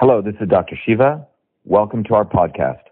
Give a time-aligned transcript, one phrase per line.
[0.00, 0.78] Hello, this is Dr.
[0.86, 1.26] Shiva.
[1.64, 2.82] Welcome to our podcast,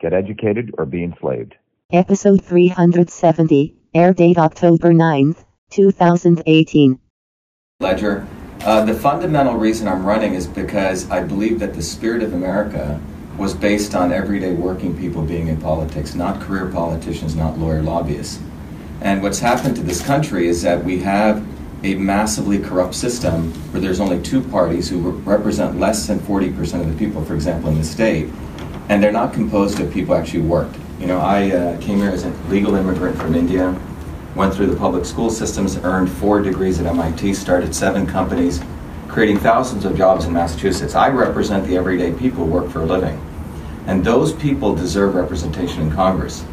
[0.00, 1.54] Get Educated or Be Enslaved.
[1.92, 6.98] Episode 370, air date October 9th, 2018.
[7.78, 8.26] Ledger.
[8.62, 13.00] Uh, the fundamental reason I'm running is because I believe that the spirit of America
[13.38, 18.42] was based on everyday working people being in politics, not career politicians, not lawyer lobbyists.
[19.02, 21.46] And what's happened to this country is that we have
[21.82, 26.88] a massively corrupt system where there's only two parties who represent less than 40% of
[26.90, 28.30] the people, for example, in the state,
[28.88, 30.76] and they're not composed of people actually worked.
[30.98, 33.78] You know, I uh, came here as a legal immigrant from India,
[34.34, 38.60] went through the public school systems, earned four degrees at MIT, started seven companies,
[39.08, 40.94] creating thousands of jobs in Massachusetts.
[40.94, 43.20] I represent the everyday people who work for a living.
[43.86, 46.44] And those people deserve representation in Congress.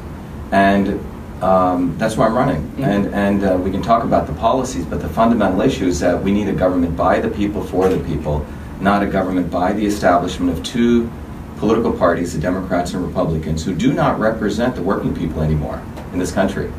[0.52, 1.04] And
[1.44, 2.62] um, that's why I'm running.
[2.62, 2.84] Mm-hmm.
[2.84, 6.24] And, and uh, we can talk about the policies, but the fundamental issue is that
[6.24, 8.46] we need a government by the people, for the people,
[8.80, 11.12] not a government by the establishment of two
[11.58, 15.82] political parties, the Democrats and Republicans, who do not represent the working people anymore
[16.14, 16.72] in this country.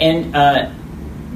[0.00, 0.70] And uh,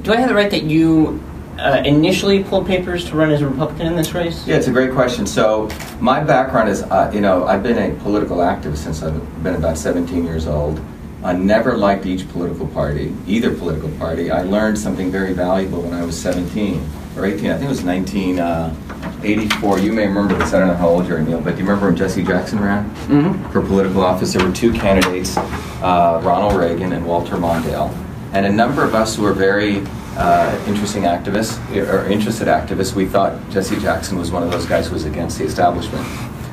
[0.01, 1.21] do I have the right that you
[1.59, 4.47] uh, initially pulled papers to run as a Republican in this race?
[4.47, 5.27] Yeah, it's a great question.
[5.27, 9.55] So my background is, uh, you know, I've been a political activist since I've been
[9.55, 10.81] about 17 years old.
[11.23, 14.29] I never liked each political party, either political party.
[14.29, 16.85] I learned something very valuable when I was 17
[17.15, 17.49] or 18.
[17.49, 19.73] I think it was 1984.
[19.73, 20.53] Uh, you may remember this.
[20.53, 22.59] I don't know how old you are, Neil, but do you remember when Jesse Jackson
[22.59, 23.51] ran mm-hmm.
[23.51, 24.33] for political office?
[24.33, 27.95] There were two candidates, uh, Ronald Reagan and Walter Mondale.
[28.33, 29.81] And a number of us who were very
[30.17, 31.57] uh, interesting activists,
[31.87, 35.37] or interested activists, we thought Jesse Jackson was one of those guys who was against
[35.37, 36.05] the establishment.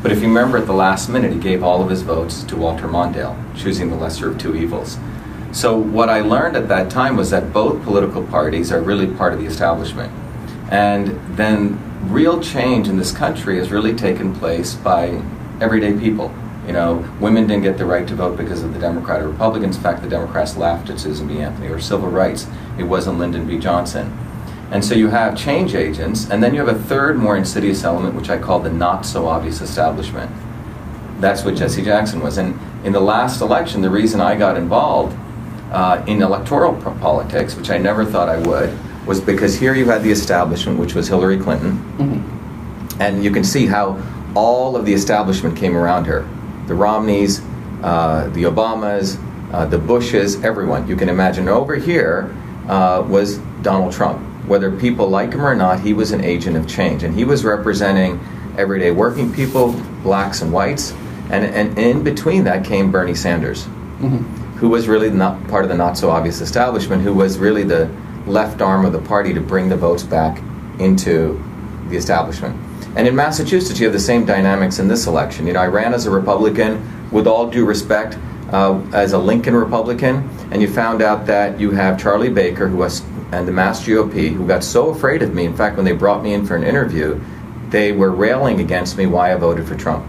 [0.03, 2.57] But if you remember at the last minute, he gave all of his votes to
[2.57, 4.99] Walter Mondale, choosing the lesser of two evils.
[5.53, 9.35] So what I learned at that time was that both political parties are really part
[9.35, 10.11] of the establishment.
[10.71, 11.79] And then
[12.11, 15.23] real change in this country has really taken place by
[15.61, 16.33] everyday people.
[16.67, 19.77] You know, women didn't get the right to vote because of the Democrat or Republicans.
[19.77, 21.41] In fact, the Democrats laughed at Susan B.
[21.41, 22.47] Anthony or civil rights.
[22.79, 23.59] It wasn't Lyndon B.
[23.59, 24.17] Johnson.
[24.71, 28.15] And so you have change agents, and then you have a third, more insidious element,
[28.15, 30.31] which I call the not so obvious establishment.
[31.21, 32.39] That's what Jesse Jackson was.
[32.39, 35.17] And in the last election, the reason I got involved
[35.73, 40.05] uh, in electoral politics, which I never thought I would, was because here you had
[40.05, 43.03] the establishment, which was Hillary Clinton, mm-hmm.
[43.03, 44.01] and you can see how
[44.37, 46.29] all of the establishment came around her
[46.67, 47.41] the Romneys,
[47.83, 49.19] uh, the Obamas,
[49.53, 50.87] uh, the Bushes, everyone.
[50.87, 52.33] You can imagine over here
[52.69, 56.67] uh, was Donald Trump whether people like him or not, he was an agent of
[56.67, 57.05] change.
[57.05, 58.19] And he was representing
[58.59, 59.73] everyday working people,
[60.03, 60.91] blacks and whites.
[61.31, 64.17] And, and in between that came Bernie Sanders, mm-hmm.
[64.57, 67.89] who was really not part of the not so obvious establishment, who was really the
[68.27, 70.43] left arm of the party to bring the votes back
[70.81, 71.41] into
[71.89, 72.57] the establishment.
[72.97, 75.47] And in Massachusetts, you have the same dynamics in this election.
[75.47, 78.19] You know, I ran as a Republican, with all due respect,
[78.51, 82.79] uh, as a Lincoln Republican, and you found out that you have Charlie Baker, who
[82.79, 83.03] was
[83.33, 85.45] and the Mass GOP, who got so afraid of me.
[85.45, 87.21] In fact, when they brought me in for an interview,
[87.69, 90.05] they were railing against me why I voted for Trump.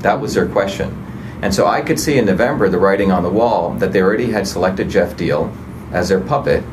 [0.00, 1.04] That was their question.
[1.42, 4.30] And so I could see in November the writing on the wall that they already
[4.30, 5.54] had selected Geoff Diehl
[5.92, 6.64] as their puppet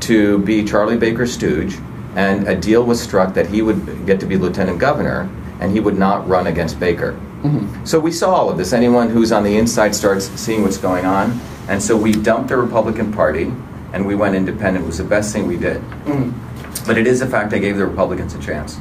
[0.00, 1.78] to be Charlie Baker's stooge,
[2.14, 5.28] and a deal was struck that he would get to be lieutenant governor
[5.60, 7.12] and he would not run against Baker.
[7.42, 7.84] Mm-hmm.
[7.84, 8.72] So we saw all of this.
[8.72, 11.40] Anyone who's on the inside starts seeing what's going on.
[11.68, 13.52] And so we dumped the Republican Party
[13.94, 14.84] and we went independent.
[14.84, 15.80] Was the best thing we did.
[16.04, 16.34] Mm.
[16.86, 18.78] But it is a fact I gave the Republicans a chance.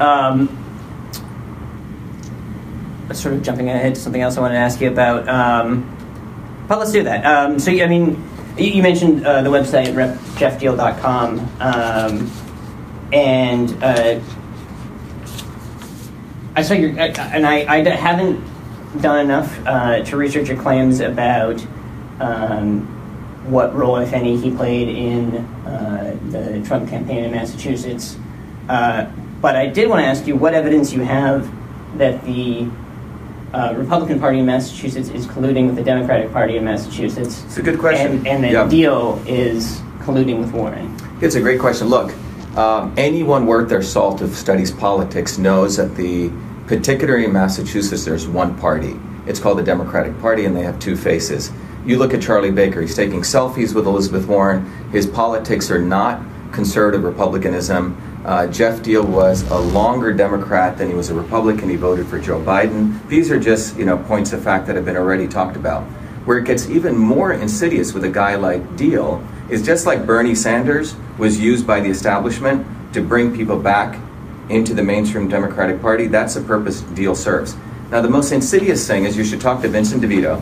[0.00, 0.48] Um,
[3.12, 5.28] sort of jumping ahead to something else I wanted to ask you about.
[5.28, 5.90] Um,
[6.68, 7.24] but let's do that.
[7.24, 8.22] Um, so, I mean,
[8.58, 12.30] you, mentioned uh, the website repgeoffdiehl.com, um,
[13.12, 14.20] and uh,
[16.56, 18.42] I saw your, and I, I haven't
[19.00, 21.64] done enough uh, to research your claims about
[22.20, 22.93] um,
[23.46, 28.16] what role, if any, he played in uh, the Trump campaign in Massachusetts.
[28.68, 29.10] Uh,
[29.40, 31.50] but I did want to ask you what evidence you have
[31.98, 32.68] that the
[33.52, 37.44] uh, Republican Party in Massachusetts is colluding with the Democratic Party in Massachusetts.
[37.44, 38.18] It's a good question.
[38.18, 38.66] And, and that yeah.
[38.66, 40.96] Diehl is colluding with Warren.
[41.20, 41.88] It's a great question.
[41.88, 42.12] Look,
[42.56, 46.32] um, anyone worth their salt who studies politics knows that the,
[46.66, 48.98] particularly in Massachusetts, there's one party.
[49.26, 51.50] It's called the Democratic Party, and they have two faces.
[51.86, 54.64] You look at Charlie Baker, he's taking selfies with Elizabeth Warren.
[54.90, 58.00] His politics are not conservative republicanism.
[58.24, 61.68] Uh, Geoff Diehl was a longer Democrat than he was a Republican.
[61.68, 63.06] He voted for Joe Biden.
[63.08, 65.82] These are just you know points of fact that have been already talked about.
[66.24, 70.34] Where it gets even more insidious with a guy like Diehl is just like Bernie
[70.34, 74.00] Sanders was used by the establishment to bring people back
[74.48, 77.56] into the mainstream Democratic Party, that's the purpose Diehl serves.
[77.90, 80.40] Now, the most insidious thing is you should talk to Vincent DeVito.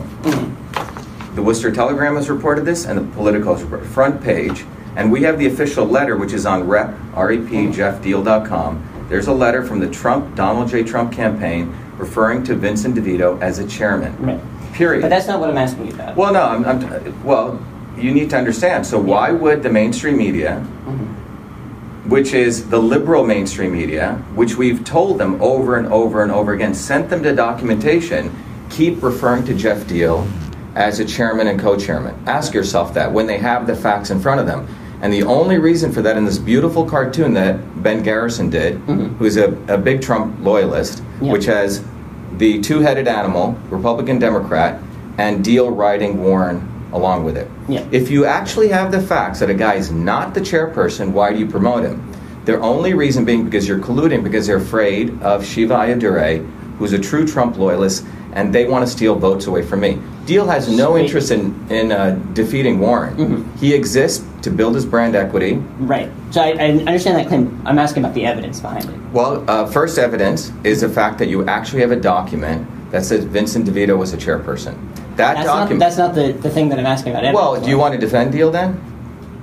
[1.35, 4.65] The Worcester Telegram has reported this, and the Politico has reported front page.
[4.95, 9.07] And we have the official letter, which is on rep, rep, geoffdiehl.com.
[9.09, 10.83] There's a letter from the Trump, Donald J.
[10.83, 14.15] Trump campaign referring to Vincent DeVito as a chairman.
[14.23, 14.39] Right.
[14.73, 15.01] Period.
[15.01, 16.15] But that's not what I'm asking you about.
[16.15, 17.59] Well, no, I'm, I'm, well,
[17.97, 18.85] you need to understand.
[18.85, 22.09] So, why would the mainstream media, mm-hmm.
[22.09, 26.53] which is the liberal mainstream media, which we've told them over and over and over
[26.53, 28.31] again, sent them to documentation,
[28.69, 30.27] keep referring to Geoff Diehl
[30.75, 32.15] as a chairman and co chairman?
[32.27, 34.67] Ask yourself that when they have the facts in front of them.
[35.01, 39.15] And the only reason for that in this beautiful cartoon that Ben Garrison did, mm-hmm.
[39.15, 41.33] who's a, a big Trump loyalist, Yeah.
[41.33, 41.83] which has
[42.37, 44.81] the two headed animal, Republican Democrat,
[45.17, 47.49] and Diehl riding Warren along with it.
[47.67, 47.85] Yeah.
[47.91, 51.39] If you actually have the facts that a guy is not the chairperson, why do
[51.39, 52.11] you promote him?
[52.45, 56.45] Their only reason being because you're colluding because they're afraid of Shiva Ayyadurai,
[56.77, 59.99] who's a true Trump loyalist, and they want to steal votes away from me.
[60.25, 61.03] Diehl has no Sweet.
[61.05, 63.15] interest in, in uh, defeating Warren.
[63.17, 63.57] Mm-hmm.
[63.57, 65.55] He exists to build his brand equity.
[65.79, 66.09] Right.
[66.31, 67.61] So I, I understand that claim.
[67.65, 69.11] I'm asking about the evidence behind it.
[69.11, 73.25] Well, uh, first evidence is the fact that you actually have a document that says
[73.25, 74.75] Vincent DeVito was a chairperson.
[75.15, 75.79] That That's not, document.
[75.79, 77.33] that's not the, the thing that I'm asking about.
[77.33, 78.81] well, do you want to defend Diehl then?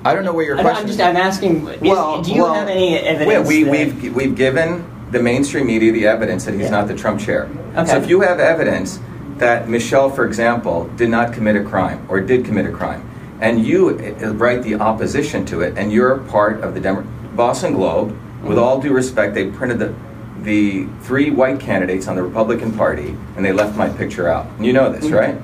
[0.05, 0.83] I don't know where your I, question.
[0.83, 1.69] am just I'm asking.
[1.69, 3.27] Is, do you well, have any evidence?
[3.29, 6.71] well, we, that- we've we've given the mainstream media the evidence that he's Yeah.
[6.71, 7.51] not the Trump chair.
[7.77, 7.87] Okay.
[7.91, 8.99] So if you have evidence
[9.41, 13.03] that Michelle, for example, did not commit a crime or did commit a crime,
[13.41, 13.91] and you
[14.23, 18.09] uh, write the opposition to it, and you're part of the Demo- Boston Globe,
[18.43, 18.59] with Mm-hmm.
[18.59, 19.95] all due respect, they printed the
[20.43, 24.47] the three white candidates on the Republican Party, and they left my picture out.
[24.59, 25.19] You know this, Mhm.
[25.19, 25.37] right?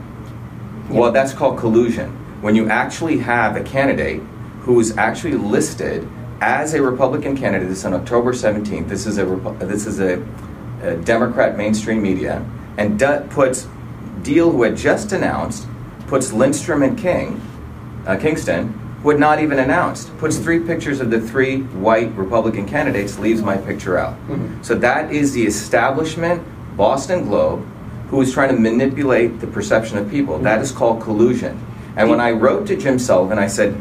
[0.88, 2.08] Well, that's called collusion.
[2.40, 4.22] When you actually have a candidate
[4.62, 6.08] who is actually listed
[6.40, 8.88] as a Republican candidate, this is on October 17th.
[8.88, 9.24] This is a
[9.58, 10.22] this is a,
[10.82, 12.42] a Democrat mainstream media,
[12.78, 13.66] and du- puts
[14.26, 15.66] Diehl, who had just announced,
[16.08, 17.40] puts Lindstrom and King,
[18.06, 22.66] uh, Kingston, who had not even announced, puts three pictures of the three white Republican
[22.66, 24.16] candidates, leaves my picture out.
[24.62, 26.42] So that is the establishment,
[26.76, 27.64] Boston Globe,
[28.08, 30.38] who is trying to manipulate the perception of people.
[30.38, 31.64] That is called collusion.
[31.96, 33.74] And when I wrote to Jim Sullivan, I said,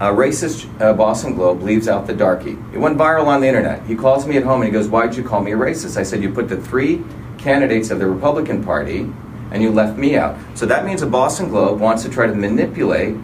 [0.00, 2.58] a racist uh, Boston Globe leaves out the darky.
[2.72, 3.86] It went viral on the internet.
[3.86, 5.96] He calls me at home and he goes, Why'd you call me a racist?
[5.96, 7.04] I said, You put the three
[7.38, 9.08] candidates of the Republican Party
[9.54, 10.36] and you left me out.
[10.54, 13.14] So that means a Boston Globe wants to try to manipulate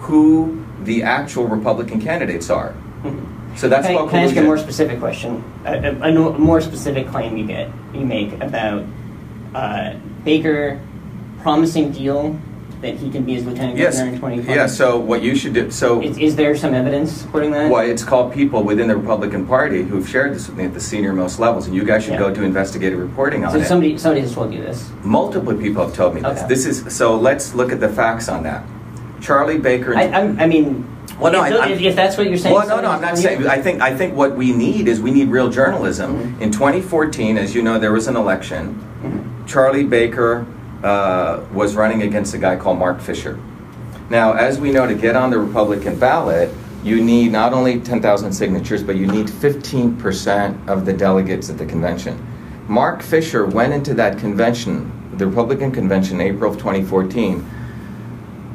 [0.00, 2.74] who the actual Republican candidates are.
[3.56, 5.44] So that's Can I, can I ask a more specific question?
[5.66, 8.84] A, a, a more specific claim you get you make about
[9.54, 9.94] uh,
[10.24, 10.80] Baker
[11.42, 12.40] promising Diehl
[12.84, 13.94] that he can be his lieutenant yes.
[13.96, 14.58] governor in 2020.
[14.58, 17.70] Yeah, so what you should do, so Is, is there some evidence supporting that?
[17.70, 20.80] Well, it's called people within the Republican Party who've shared this with me at the
[20.80, 22.18] senior most levels, and you guys should Yeah.
[22.18, 23.64] go do investigative reporting on So it.
[23.64, 24.90] somebody somebody has told you this.
[25.02, 26.38] Multiple people have told me this.
[26.40, 26.48] Okay.
[26.48, 27.16] This is so.
[27.16, 28.62] Let's look at the facts on that.
[29.22, 29.96] Charlie Baker.
[29.96, 30.86] I, I'm, I mean,
[31.18, 32.54] Well, no, if, I- if, if that's what you're saying.
[32.54, 33.46] well, no, no, I'm not saying.
[33.46, 36.10] I think I think what we need is we need real journalism.
[36.18, 36.42] Mm-hmm.
[36.42, 38.74] In 2014, as you know, there was an election.
[38.74, 39.46] Mm-hmm.
[39.46, 40.46] Charlie Baker
[40.84, 43.40] uh, was running against a guy called Mark Fisher.
[44.10, 46.50] Now, as we know, to get on the Republican ballot,
[46.84, 51.64] you need not only 10,000 signatures, but you need 15% of the delegates at the
[51.64, 52.22] convention.
[52.68, 57.50] Mark Fisher went into that convention, the Republican convention, April of 2014,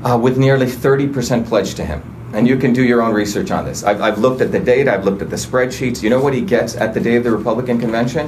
[0.03, 2.03] uh, with nearly 30% pledged to him.
[2.33, 3.83] And you can do your own research on this.
[3.83, 6.03] I've, I've looked at the data, I've looked at the spreadsheets.
[6.03, 8.27] You know what he gets at the day of the Republican convention?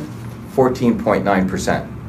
[0.55, 2.00] 14.9%.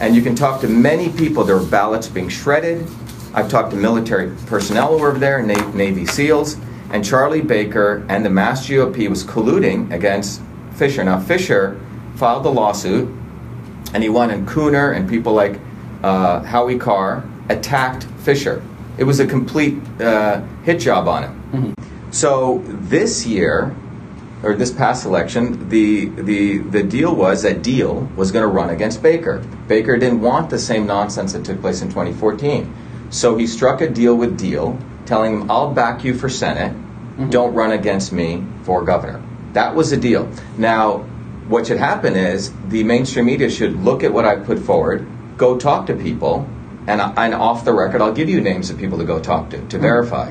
[0.00, 1.44] And you can talk to many people.
[1.44, 2.86] There are ballots being shredded.
[3.34, 6.56] I've talked to military personnel over there, Navy SEALs,
[6.90, 10.40] and Charlie Baker and the Mass GOP was colluding against
[10.72, 11.04] Fisher.
[11.04, 11.78] Now, Fisher
[12.16, 13.08] filed the lawsuit,
[13.92, 15.58] and he won, and Kuhner and people like
[16.02, 18.62] uh, Howie Carr attacked Fisher.
[18.96, 21.74] It was a complete uh, hit job on him.
[22.10, 23.74] So this year,
[24.42, 28.70] or this past election, the the the deal was that Diehl was going to run
[28.70, 29.38] against Baker.
[29.66, 32.72] Baker didn't want the same nonsense that took place in 2014,
[33.10, 36.72] so he struck a deal with Diehl, telling him, "I'll back you for Senate.
[36.72, 37.30] Mm-hmm.
[37.30, 39.22] Don't run against me for governor."
[39.54, 40.30] That was the deal.
[40.56, 40.98] Now,
[41.48, 45.58] what should happen is the mainstream media should look at what I put forward, go
[45.58, 46.46] talk to people,
[46.86, 49.56] and, and off the record, I'll give you names of people to go talk to
[49.56, 49.80] to mm-hmm.
[49.80, 50.30] verify.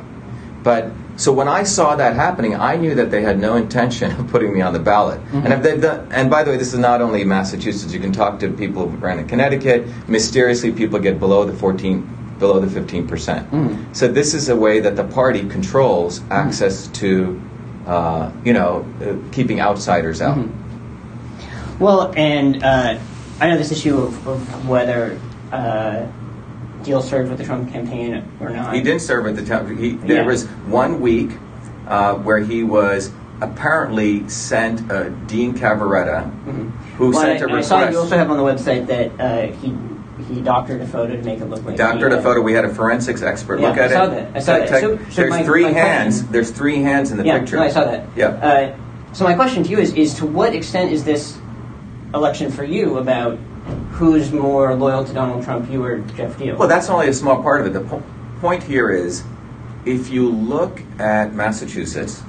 [0.63, 4.27] But so when I saw that happening, I knew that they had no intention of
[4.29, 5.19] putting me on the ballot.
[5.33, 7.91] And if they've done, and by the way, this is not only Massachusetts.
[7.91, 9.87] You can talk to people who ran in Connecticut.
[10.07, 13.49] Mysteriously, people get below the 14, below the 15 percent.
[13.95, 17.41] So this is a way that the party controls access to,
[17.87, 20.37] uh, you know, uh, keeping outsiders out.
[21.79, 22.99] Well, and uh,
[23.39, 25.19] I know this issue of, of whether
[26.87, 28.73] Diehl served with the Trump campaign or not.
[28.73, 29.77] He didn't serve with the Trump.
[29.77, 30.25] He, there Yeah.
[30.25, 31.31] was one week
[31.87, 37.03] uh, where he was apparently sent uh, Dean Cavaretta, who Mm-hmm.
[37.03, 37.69] Well, sent a I, I request.
[37.69, 39.73] saw you also have on the website that uh, he
[40.33, 42.41] he doctored a photo to make it look like Doctored a photo.
[42.41, 44.09] We had a forensics expert Yeah, look at I saw it.
[44.09, 44.35] that.
[44.35, 44.69] I saw that.
[44.69, 46.15] So- so there's my- three my hands.
[46.15, 47.57] question- There's three hands in the yeah, picture.
[47.57, 48.05] no, I saw that.
[48.15, 48.27] Yeah.
[48.29, 48.75] Uh,
[49.13, 51.37] so my question to you is: is to what extent is this
[52.15, 53.37] election for you about
[53.91, 56.57] who's more loyal to Donald Trump, you or Geoff Diehl?
[56.57, 57.73] Well, that's only a small part of it.
[57.73, 58.03] The po-
[58.39, 59.23] point here is,
[59.85, 62.23] if you look at Massachusetts,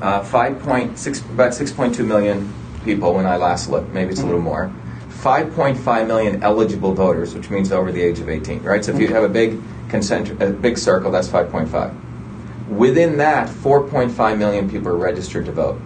[0.00, 2.52] uh, five point six, about six point two million
[2.84, 3.92] people when I last looked.
[3.92, 4.72] Maybe it's a little more.
[5.08, 8.62] Five point five million eligible voters, which means over the age of eighteen.
[8.62, 8.84] Right.
[8.84, 11.94] So if you have a big concentric, a big circle, that's five point five.
[12.68, 15.80] Within that, four point five million people are registered to vote.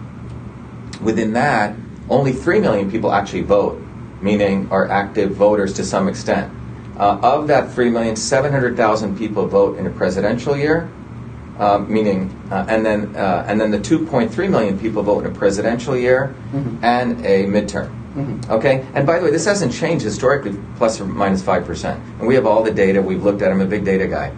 [1.01, 1.75] Within that,
[2.11, 3.81] only 3 million people actually vote,
[4.21, 6.51] meaning are active voters to some extent.
[6.97, 10.89] Uh, of that 3 million, 700,000 people vote in a presidential year,
[11.57, 15.35] uh, meaning, uh, and then uh, and then the 2.3 million people vote in a
[15.35, 16.35] presidential year
[16.81, 17.89] and a midterm.
[18.49, 21.97] Okay, and by the way, this hasn't changed historically, plus or minus five percent.
[22.19, 23.01] And we have all the data.
[23.01, 23.51] We've looked at.
[23.51, 24.33] I'm a big data guy.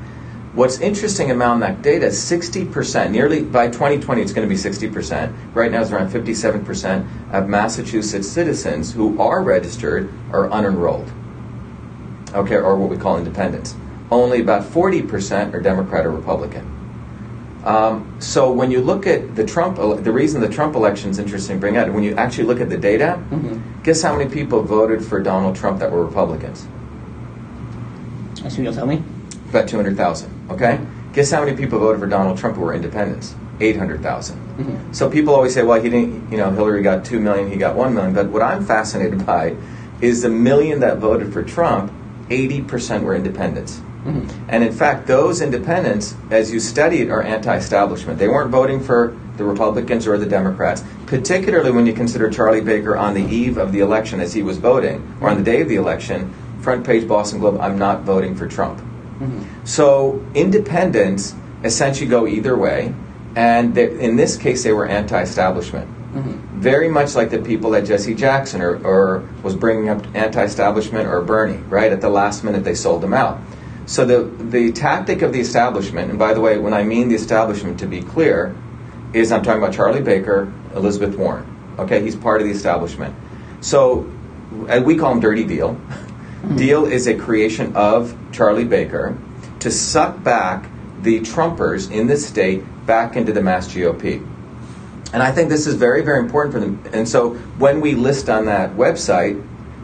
[0.54, 5.56] What's interesting about that data, 60%, nearly by 2020, it's going to be 60%.
[5.56, 11.10] Right now, it's around 57% of Massachusetts citizens who are registered are unenrolled,
[12.36, 13.76] okay, or what we call independents.
[14.12, 16.70] Only about 40% are Democrat or Republican.
[17.66, 21.56] Um, so when you look at the Trump, the reason the Trump election is interesting
[21.56, 23.20] to bring out, when you actually look at the data,
[23.84, 26.68] guess how many people voted for Donald Trump that were Republicans?
[28.44, 29.02] I assume you'll tell me.
[29.50, 30.80] About 200,000, okay?
[31.14, 33.36] Guess how many people voted for Donald Trump who were independents?
[33.60, 34.36] 800,000.
[34.36, 34.94] Mm-hmm.
[34.94, 37.76] So people always say, well, he didn't, you know, Hillary got 2 million, he got
[37.76, 38.14] 1 million.
[38.14, 39.56] But what I'm fascinated by
[40.02, 41.92] is the million that voted for Trump,
[42.30, 43.82] 80% were independents.
[44.06, 44.50] Mm-hmm.
[44.50, 48.20] And in fact, those independents, as you study it, are anti establishment.
[48.20, 52.98] They weren't voting for the Republicans or the Democrats, particularly when you consider Charlie Baker
[52.98, 55.70] on the eve of the election as he was voting, or on the day of
[55.70, 58.82] the election, front page Boston Globe, I'm not voting for Trump.
[59.64, 62.94] So independents essentially go either way,
[63.36, 65.88] and they- in this case, they were anti-establishment.
[66.60, 71.22] Very much like the people that Jesse Jackson or, or was bringing up anti-establishment or
[71.22, 71.92] Bernie, right?
[71.92, 73.40] At the last minute, they sold them out.
[73.86, 77.16] So the the tactic of the establishment, and by the way, when I mean the
[77.16, 78.56] establishment, to be clear,
[79.12, 81.46] is I'm talking about Charlie Baker, Elizabeth Warren.
[81.80, 83.14] Okay, he's part of the establishment.
[83.62, 84.06] So
[84.70, 85.76] uh, we call him Dirty Deal.
[86.44, 89.18] Diehl is a creation of Charlie Baker
[89.60, 90.70] to suck back
[91.02, 94.18] the Trumpers in this state back into the Mass GOP.
[95.14, 96.84] And I think this is very, very important for them.
[96.94, 99.42] And so when we list on that website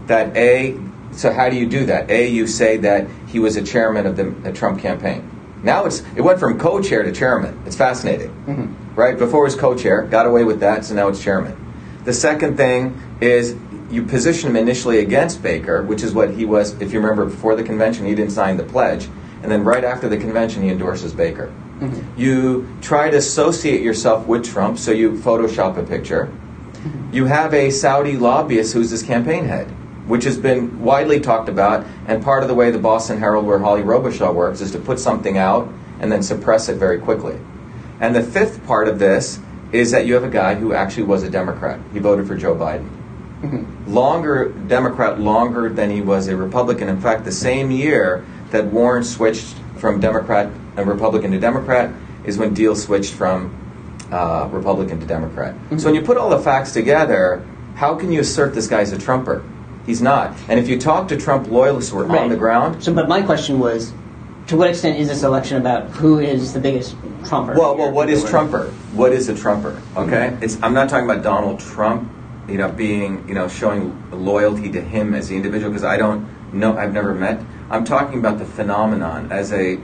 [0.07, 0.77] that A,
[1.11, 2.09] so how do you do that?
[2.09, 5.29] A, you say that he was a chairman of the, the Trump campaign.
[5.63, 7.61] Now it's it went from co-chair to chairman.
[7.65, 8.95] It's fascinating, mm-hmm.
[8.95, 9.17] right?
[9.17, 11.55] Before it was co-chair, got away with that, so now it's chairman.
[12.05, 13.55] The second thing is
[13.89, 16.79] you position him initially against Baker, which is what he was.
[16.81, 19.07] If you remember, before the convention, he didn't sign the pledge,
[19.41, 21.47] and then right after the convention, he endorses Baker.
[21.79, 22.19] Mm-hmm.
[22.19, 26.25] You try to associate yourself with Trump, so you Photoshop a picture.
[26.25, 27.13] Mm-hmm.
[27.13, 29.67] You have a Saudi lobbyist who's his campaign head,
[30.07, 31.85] which has been widely talked about.
[32.05, 34.99] And part of the way the Boston Herald, where Holly Robichaud works, is to put
[34.99, 37.39] something out and then suppress it very quickly.
[38.01, 39.39] And the fifth part of this
[39.71, 41.79] is that you have a guy who actually was a Democrat.
[41.93, 42.89] He voted for Joe Biden.
[43.41, 43.93] Mm-hmm.
[43.93, 46.89] Longer Democrat, longer than he was a Republican.
[46.89, 51.91] In fact, the same year that Warren switched from Democrat and Republican to Democrat
[52.25, 53.55] is when Diehl switched from
[54.11, 55.53] uh, Republican to Democrat.
[55.53, 55.77] Mm-hmm.
[55.77, 58.97] So when you put all the facts together, how can you assert this guy's a
[58.97, 59.43] Trumper?
[59.85, 60.35] He's not.
[60.49, 63.21] And if you talk to Trump loyalists who are on the ground, So, but my
[63.21, 63.93] question was,
[64.47, 67.53] to what extent is this election about who is the biggest Trumper?
[67.53, 68.65] Well, well, what is Or- Trumper?
[68.93, 69.81] What is a Trumper?
[69.95, 70.43] Okay, mm-hmm.
[70.43, 72.11] it's, I'm not talking about Donald Trump,
[72.49, 76.53] you know, being, you know, showing loyalty to him as the individual because I don't
[76.53, 77.41] know, I've never met.
[77.69, 79.79] I'm talking about the phenomenon as a,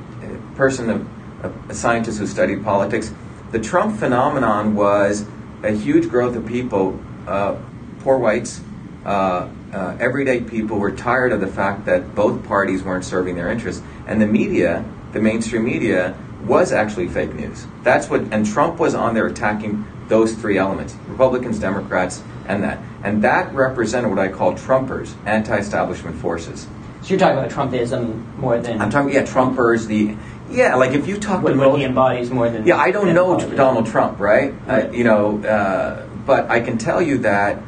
[0.55, 3.13] person, of, a scientist who studied politics.
[3.51, 5.25] The Trump phenomenon was
[5.63, 7.57] a huge growth of people, uh,
[8.00, 8.62] poor whites,
[9.05, 13.51] uh, uh, everyday people were tired of the fact that both parties weren't serving their
[13.51, 17.65] interests, and the media, the mainstream media, was actually fake news.
[17.84, 22.79] That's what, and Trump was on there attacking those three elements: Republicans, Democrats, and that,
[23.03, 26.67] and that represented what I call Trumpers, anti-establishment forces.
[27.01, 29.88] So you're talking about Trumpism more than I'm talking, yeah, Trumpers.
[29.88, 30.15] The
[30.50, 32.65] yeah, like if you talk what, to what he embodies more than.
[32.65, 33.55] yeah, I don't know politics.
[33.57, 34.53] Donald Trump, right?
[34.53, 34.93] Uh, Right.
[34.93, 37.62] you know, uh, but I can tell you that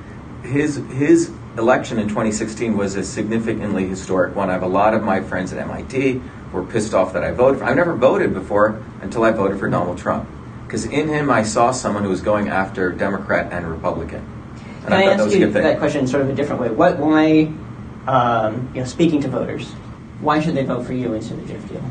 [0.43, 4.49] his his election in 2016 was a significantly historic one.
[4.49, 6.21] I have a lot of my friends at MIT
[6.53, 7.59] were pissed off that I voted.
[7.59, 10.29] For, I've never voted before until I voted for Donald Trump,
[10.67, 14.19] because in him I saw someone who was going after Democrat and Republican.
[14.19, 15.63] And Can I, thought ask that you good thing.
[15.63, 16.69] that question in sort of a different way?
[16.69, 17.53] What, why,
[18.05, 19.71] um, you know, speaking to voters,
[20.19, 21.89] why should they vote for you instead of Geoff Diehl?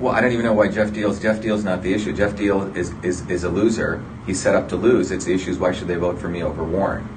[0.00, 2.12] Well, I don't even know why Geoff Diehl's Geoff Diehl's not the issue.
[2.12, 4.02] Geoff Diehl is, is, is a loser.
[4.26, 5.10] He's set up to lose.
[5.10, 7.08] It's the issue is why should they vote for me over Warren?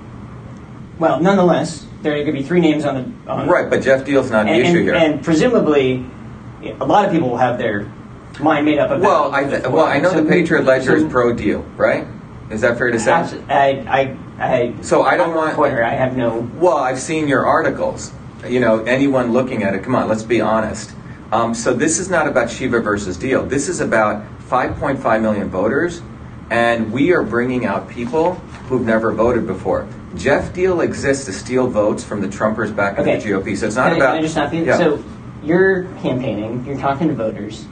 [1.00, 2.96] Well, nonetheless, there are going to be three names on
[3.26, 4.96] the on Right, but Geoff Diehl's not the issue and, here.
[4.96, 6.06] and presumably,
[6.64, 7.92] a lot of people will have their
[8.44, 11.34] made up well, I th- well I know So- the Patriot Ledger so- is pro
[11.34, 12.06] deal, right?
[12.50, 13.12] Is that fair to say?
[13.14, 15.58] I, I, I, So I don't want-.
[15.58, 16.50] I have no.
[16.56, 18.12] Well, I've seen your articles.
[18.46, 20.92] You know, anyone looking at it, come on, let's be honest.
[21.32, 23.48] Um, so this is not about Shiva versus Diehl.
[23.48, 26.02] This is about 5.5 million voters,
[26.50, 28.34] and we are bringing out people
[28.68, 29.88] who've never voted before.
[30.16, 33.18] Geoff Diehl exists to steal votes from the Trumpers back in Okay.
[33.18, 33.56] the GOP.
[33.56, 34.10] So it's not Can I- about.
[34.16, 34.66] Can I just stop you?
[34.66, 34.78] Yeah.
[34.78, 35.02] So
[35.42, 36.66] you're campaigning.
[36.68, 37.64] You're talking to voters.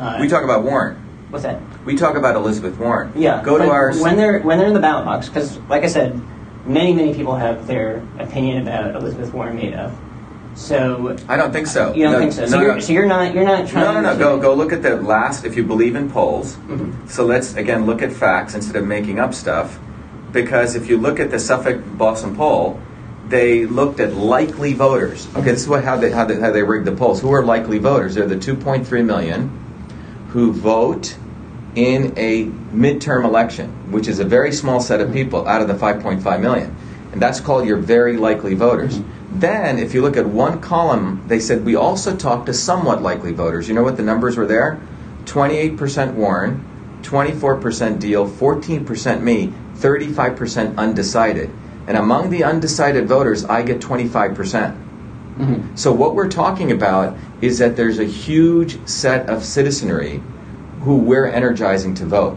[0.00, 0.96] Uh, we talk about Warren.
[1.28, 1.60] What's that?
[1.84, 3.12] We talk about Elizabeth Warren.
[3.14, 3.42] Yeah.
[3.44, 3.92] Go to our.
[3.98, 6.20] when they're when they're in the ballot box because, like I said,
[6.66, 9.92] many many people have their opinion about Elizabeth Warren made up.
[10.54, 11.94] So I don't think so.
[11.94, 12.40] you don't No, think so?
[12.42, 12.62] no, So, no.
[12.64, 13.84] you're, so you're not you're not trying.
[13.84, 14.12] No, no, no.
[14.14, 15.44] to- Go, go look at the last.
[15.44, 17.06] If you believe in polls, Mm-hmm.
[17.06, 19.78] so let's again look at facts instead of making up stuff.
[20.32, 22.80] Because if you look at the Suffolk Boston poll,
[23.28, 25.28] they looked at likely voters.
[25.36, 27.20] Okay, this is what how they how they, how they rigged the polls.
[27.20, 28.14] Who are likely voters?
[28.16, 29.50] They're the 2.3 million
[30.32, 31.16] who vote
[31.74, 35.16] in a midterm election, which is a very small set of mm-hmm.
[35.16, 36.74] people out of the 5.5 million.
[37.12, 38.98] And that's called your very likely voters.
[38.98, 39.40] Mm-hmm.
[39.40, 43.32] Then, if you look at one column, they said we also talked to somewhat likely
[43.32, 43.68] voters.
[43.68, 44.80] You know what the numbers were there?
[45.24, 46.64] 28% Warren,
[47.02, 51.50] 24% Diehl, 14% me, 35% undecided.
[51.86, 54.89] And among the undecided voters, I get 25%.
[55.74, 60.22] So what we're talking about is that there's a huge set of citizenry
[60.82, 62.36] who we're energizing to vote,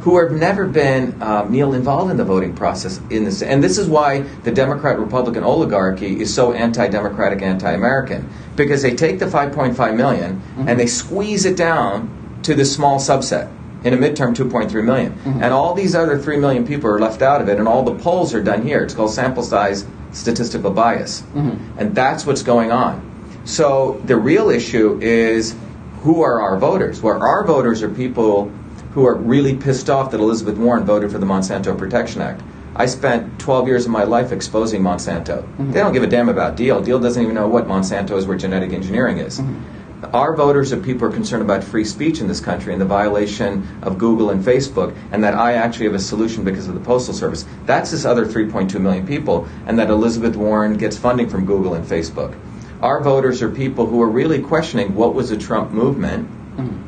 [0.00, 3.78] who have never been um, Neil involved in the voting process in this, and this
[3.78, 9.96] is why the Democrat Republican oligarchy is so anti-democratic, anti-American, because they take the 5.5
[9.96, 13.50] million and they squeeze it down to this small subset.
[13.84, 15.12] In a midterm, 2.3 million.
[15.24, 17.94] And all these other 3 million people are left out of it, and all the
[17.94, 18.82] polls are done here.
[18.82, 21.22] It's called sample size statistical bias.
[21.34, 21.78] Mm-hmm.
[21.78, 23.04] And that's what's going on.
[23.44, 25.54] So the real issue is
[26.00, 27.00] who are our voters?
[27.00, 28.50] Well, our voters are people
[28.92, 32.42] who are really pissed off that Elizabeth Warren voted for the Monsanto Protection Act.
[32.76, 35.42] I spent 12 years of my life exposing Monsanto.
[35.42, 35.72] Mm-hmm.
[35.72, 36.84] They don't give a damn about Diehl.
[36.84, 39.40] Diehl doesn't even know what Monsanto is, where genetic engineering is.
[39.40, 39.77] Mm-hmm.
[40.12, 42.86] Our voters are people who are concerned about free speech in this country and the
[42.86, 46.80] violation of Google and Facebook, and that I actually have a solution because of the
[46.80, 47.44] Postal Service.
[47.66, 51.84] That's this other 3.2 million people, and that Elizabeth Warren gets funding from Google and
[51.84, 52.38] Facebook.
[52.80, 56.28] Our voters are people who are really questioning what was the Trump movement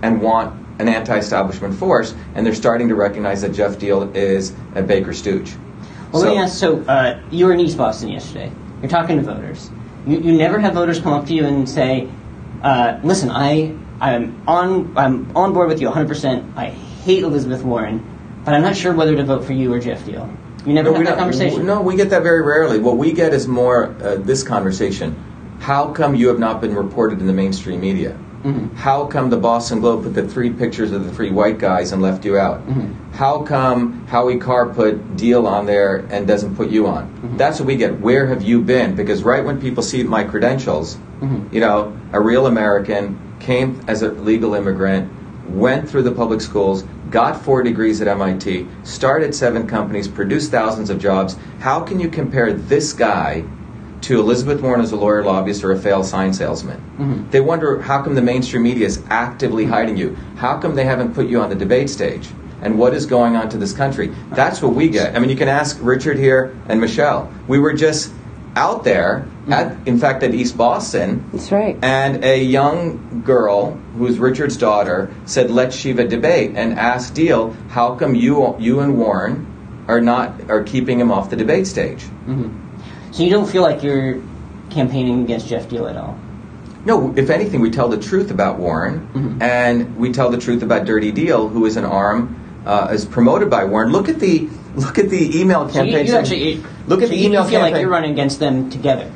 [0.02, 4.82] and want an anti-establishment force, and they're starting to recognize that Geoff Diehl is a
[4.82, 5.52] Baker Stooge.
[6.12, 6.58] Well, So- let me ask.
[6.58, 8.52] So uh, you were in East Boston yesterday.
[8.82, 9.68] You're talking to voters.
[10.06, 12.08] You, you never have voters come up to you and say,
[12.62, 16.08] uh, "Listen, I I'm on I'm on board with you 100.
[16.08, 18.04] percent I hate Elizabeth Warren,
[18.44, 20.28] but I'm not sure whether to vote for you or Geoff Diehl."
[20.66, 21.64] You never No, we that don't- conversation.
[21.66, 22.78] No, we get that very rarely.
[22.78, 25.16] What we get is more uh, this conversation.
[25.60, 28.10] How come you have not been reported in the mainstream media?
[28.44, 28.74] Mm-hmm.
[28.76, 32.00] How come the Boston Globe put the three pictures of the three white guys and
[32.00, 32.66] left you out?
[32.66, 33.12] Mm-hmm.
[33.12, 37.04] How come Howie Carr put Diehl on there and doesn't put you on?
[37.08, 37.36] Mm-hmm.
[37.36, 38.00] That's what we get.
[38.00, 38.94] Where have you been?
[38.94, 41.54] Because right when people see my credentials, Mm-hmm.
[41.54, 45.10] you know, a real American came as a legal immigrant,
[45.50, 50.90] went through the public schools, got four degrees at MIT, started seven companies, produced thousands
[50.90, 51.36] of jobs.
[51.58, 53.44] How can you compare this guy
[54.02, 56.80] to Elizabeth Warren as a lawyer, lobbyist, or a failed sign salesman?
[57.30, 60.16] They wonder how come the mainstream media is actively hiding you?
[60.36, 62.28] How come they haven't put you on the debate stage?
[62.62, 64.14] And what is going on to this country?
[64.30, 65.16] That's what we get.
[65.16, 67.32] I mean, you can ask Richard here and Michelle.
[67.48, 68.12] We were just
[68.54, 71.76] out there, at, in fact, at East Boston, That's right.
[71.82, 77.94] and a young girl, who's Richard's daughter, said, "Let Shiva debate," and asked Diehl, "How
[77.94, 79.46] come you, you and Warren
[79.88, 82.04] are not are keeping him off the debate stage?"
[83.12, 84.20] So you don't feel like you're
[84.70, 86.16] campaigning against Geoff Diehl at all.
[86.86, 90.86] No, if anything, we tell the truth about Warren, and we tell the truth about
[90.86, 93.92] Dirty Deal, who is an arm, uh, is promoted by Warren.
[93.92, 95.72] Look at the look at the email campaign.
[95.72, 96.06] So you, campaign.
[96.06, 97.72] you actually look at so the you, email you feel campaign.
[97.74, 99.10] like you're running against them together.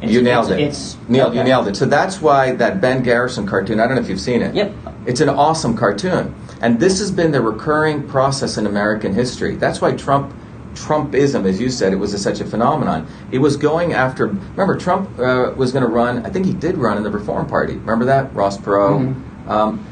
[0.00, 0.60] It's- you nailed it.
[0.60, 1.38] It's Neil, okay.
[1.38, 1.76] you nailed it.
[1.76, 3.80] So that's why that Ben Garrison cartoon.
[3.80, 4.54] I don't know if you've seen it.
[4.54, 4.72] Yep.
[5.06, 9.56] It's an awesome cartoon, and this has been the recurring process in American history.
[9.56, 10.32] That's why Trump
[10.74, 13.06] Trumpism, as you said, it was a, such a phenomenon.
[13.32, 14.26] It was going after.
[14.28, 16.24] Remember, Trump uh, was going to run.
[16.24, 17.74] I think he did run in the Reform Party.
[17.74, 19.14] Remember that Ross Perot.
[19.48, 19.84] Um,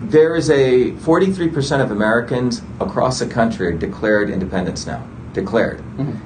[0.00, 5.04] there is a 43% of Americans across the country declared independence now.
[5.32, 5.82] Declared.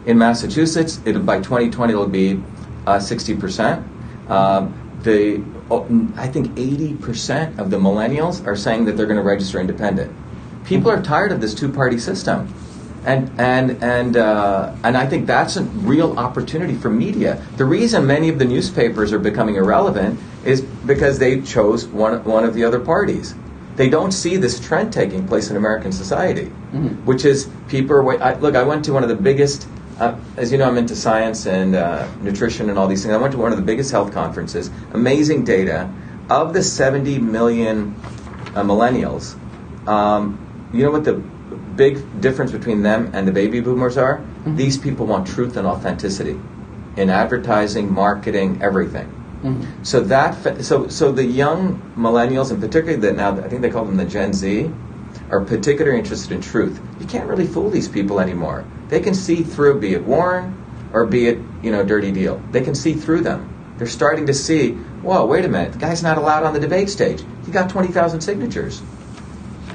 [0.06, 2.42] In Massachusetts, it, by 2020 it'll be
[2.90, 4.30] uh, 60%.
[4.30, 9.22] Um, the oh, I think 80% of the millennials are saying that they're going to
[9.22, 10.14] register independent.
[10.64, 12.52] People are tired of this two-party system.
[13.02, 17.42] And and and uh, and I think that's a real opportunity for media.
[17.56, 22.44] The reason many of the newspapers are becoming irrelevant is because they chose one one
[22.44, 23.34] of the other parties.
[23.76, 26.50] They don't see this trend taking place in American society,
[27.06, 28.22] which is people are.
[28.22, 29.66] I, look, I went to one of the biggest.
[30.00, 33.14] Uh, as you know, I'm into science and uh, nutrition and all these things.
[33.14, 34.70] I went to one of the biggest health conferences.
[34.94, 35.92] Amazing data.
[36.30, 37.94] Of the 70 million
[38.54, 39.36] uh, millennials,
[39.86, 44.24] um, you know what the big difference between them and the baby boomers are?
[44.56, 46.38] These people want truth and authenticity
[46.96, 49.08] in advertising, marketing, everything.
[49.82, 53.84] So that so so the young millennials, and particularly the now I think they call
[53.84, 54.70] them the Gen Z,
[55.30, 56.80] are particularly interested in truth.
[56.98, 58.64] You can't really fool these people anymore.
[58.88, 60.56] They can see through, be it Warren
[60.92, 62.42] or be it you know Dirty Deal.
[62.50, 63.74] They can see through them.
[63.78, 64.72] They're starting to see.
[64.72, 65.72] Whoa, wait a minute!
[65.72, 67.22] The guy's not allowed on the debate stage.
[67.46, 68.82] He got twenty thousand signatures.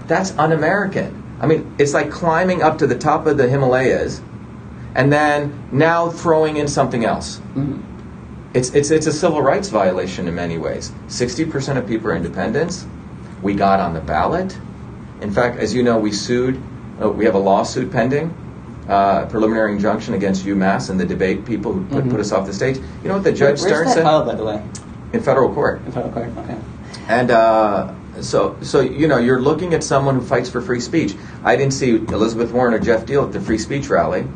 [0.07, 1.23] That's un-American.
[1.39, 4.21] I mean, it's like climbing up to the top of the Himalayas,
[4.93, 7.37] and then now throwing in something else.
[7.37, 7.81] Mm-hmm.
[8.55, 10.89] It's, it's, it's a civil rights violation in many ways.
[11.07, 12.85] 60% of people are independents.
[13.41, 14.57] We got on the ballot.
[15.25, 16.61] In fact, as you know, we sued,
[17.01, 18.31] uh, we have a lawsuit pending,
[18.87, 22.53] uh, preliminary injunction against UMass and the debate people who put, put us off the
[22.53, 22.77] stage.
[22.77, 24.03] You know what the Judge Where's Stern that said?
[24.03, 24.63] filed, by the way?
[25.13, 25.81] In federal court.
[25.83, 26.29] In federal court.
[26.37, 26.59] Okay.
[27.07, 31.15] And uh, so, so you know, you're looking at someone who fights for free speech.
[31.43, 34.27] I didn't see Elizabeth Warren or Geoff Diehl at the free speech rally.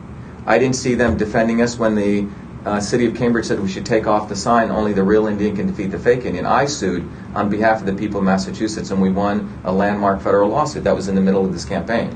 [0.47, 2.27] I didn't see them defending us when the
[2.69, 5.55] uh, city of Cambridge said we should take off the sign "Only the real Indian
[5.55, 9.01] can defeat the fake Indian." I sued on behalf of the people of Massachusetts, and
[9.01, 10.83] we won a landmark federal lawsuit.
[10.83, 12.15] That was in the middle of this campaign.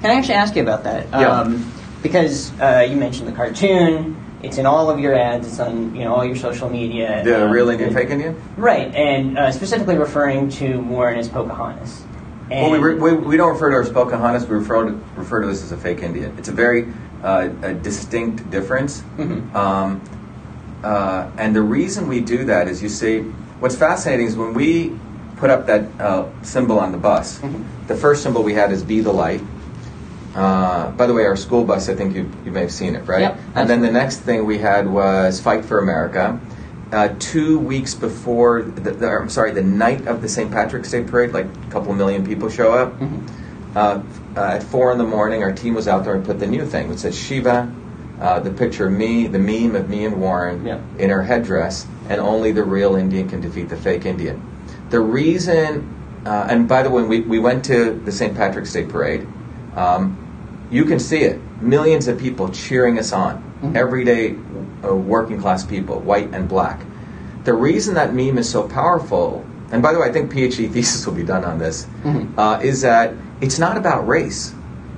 [0.00, 1.08] Can I actually ask you about that?
[1.10, 1.40] Yeah.
[1.40, 4.20] Um, because uh, you mentioned the cartoon.
[4.42, 5.46] It's in all of your ads.
[5.46, 7.22] It's on you know all your social media.
[7.24, 8.40] The um, real Indian, and- fake Indian.
[8.56, 12.04] Right, and uh, specifically referring to Warren as Pocahontas.
[12.50, 14.46] Well, we, re- we, we don't refer to her as Pocahontas.
[14.46, 16.36] We refer to, refer to this as a fake Indian.
[16.36, 16.92] It's a very
[17.24, 19.02] uh, a distinct difference.
[19.18, 19.54] Mhm.
[19.54, 20.00] Um,
[20.84, 23.20] uh, and the reason we do that is, you see,
[23.60, 24.92] what's fascinating is when we
[25.38, 27.40] put up that uh, symbol on the bus.
[27.40, 27.64] Mhm.
[27.88, 29.40] The first symbol we had is "Be the Light."
[30.36, 33.06] Uh, by the way, our school bus, I think you, you may have seen it,
[33.06, 33.20] right?
[33.20, 36.38] Yep, and then the next thing we had was "Fight for America."
[36.92, 40.50] Uh, two weeks before, the, the, I'm sorry, the night of the St.
[40.50, 42.98] Patrick's Day parade, like a couple million people show up.
[43.00, 43.20] Mhm.
[43.74, 44.00] Uh,
[44.36, 46.90] at four in the morning, our team was out there and put the new thing,
[46.90, 47.72] It says Shiva,
[48.20, 50.78] uh, the picture of me, the meme of me and Warren Yeah.
[50.98, 54.40] in her headdress, and only the real Indian can defeat the fake Indian.
[54.90, 55.88] The reason,
[56.24, 58.36] uh, and by the way, we, we went to the St.
[58.36, 59.26] Patrick's Day parade.
[59.74, 60.16] Um,
[60.70, 61.40] you can see it.
[61.60, 63.42] Millions of people cheering us on.
[63.62, 63.76] Mhm.
[63.76, 64.36] Everyday
[64.84, 66.80] uh, working class people, white and black.
[67.44, 71.06] The reason that meme is so powerful, and by the way, I think PhD thesis
[71.06, 72.28] will be done on this, Mhm.
[72.38, 74.54] uh, is that it's not about race,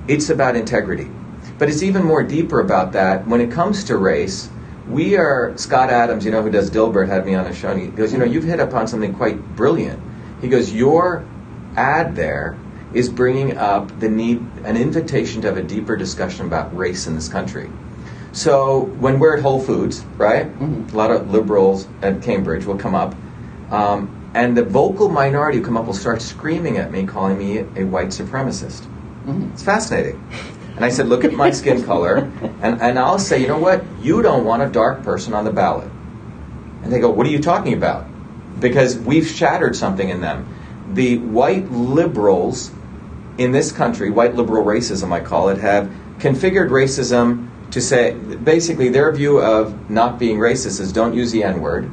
[0.07, 1.09] it's about integrity.
[1.57, 3.27] But it's even more deeper about that.
[3.27, 4.49] When it comes to race,
[4.87, 7.81] we are, Scott Adams, you know, who does Dilbert, had me on a show, and
[7.81, 9.99] he goes, You know, you've hit upon something quite brilliant.
[10.39, 11.25] He goes, Your
[11.75, 12.57] ad there
[12.93, 17.15] is bringing up the need, an invitation to have a deeper discussion about race in
[17.15, 17.69] this country.
[18.31, 20.93] So when we're at Whole Foods, right, Mhm.
[20.93, 23.15] a lot of liberals at Cambridge will come up,
[23.71, 27.57] um, and the vocal minority who come up will start screaming at me, calling me
[27.75, 28.85] a white supremacist.
[29.25, 29.51] Mhm.
[29.51, 30.23] It's fascinating.
[30.75, 33.83] And I said, look at my skin color, and, and I'll say, you know what?
[33.99, 35.89] You don't want a dark person on the ballot.
[36.83, 38.05] And they go, what are you talking about?
[38.59, 40.47] Because we've shattered something in them.
[40.93, 42.69] The white liberals
[43.39, 48.89] in this country, white liberal racism, I call it, have configured racism to say basically
[48.89, 51.89] their view of not being racist is don't use the N word,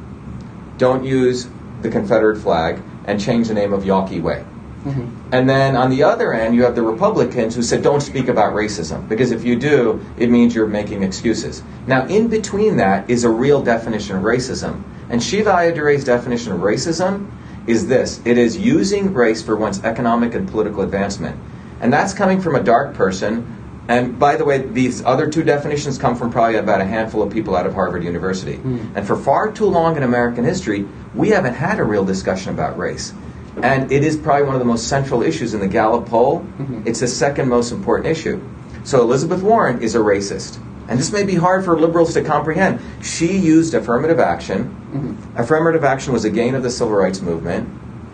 [0.77, 1.47] don't use
[1.85, 4.43] the Confederate flag, and change the name of Yawkey Way.
[4.85, 5.07] Mhm.
[5.31, 8.53] And then on the other end, you have the Republicans who said, don't speak about
[8.53, 11.63] racism, because if you do, it means you're making excuses.
[11.87, 14.83] Now, in between that is a real definition of racism.
[15.09, 17.27] And Shiva Ayyadurai's definition of racism
[17.67, 21.35] is this it is using race for one's economic and political advancement.
[21.81, 23.45] And that's coming from a dark person.
[23.87, 27.31] And by the way, these other two definitions come from probably about a handful of
[27.31, 28.59] people out of Harvard University.
[28.95, 32.77] And for far too long in American history, we haven't had a real discussion about
[32.77, 33.13] race.
[33.61, 36.45] And it is probably one of the most central issues in the Gallup poll.
[36.59, 36.85] Mhm.
[36.85, 38.39] It's the second most important issue.
[38.83, 40.57] So Elizabeth Warren is a racist.
[40.87, 42.79] And this may be hard for liberals to comprehend.
[43.01, 44.75] She used affirmative action.
[44.93, 45.39] Mm-hmm.
[45.39, 47.67] Affirmative action was a gain of the civil rights movement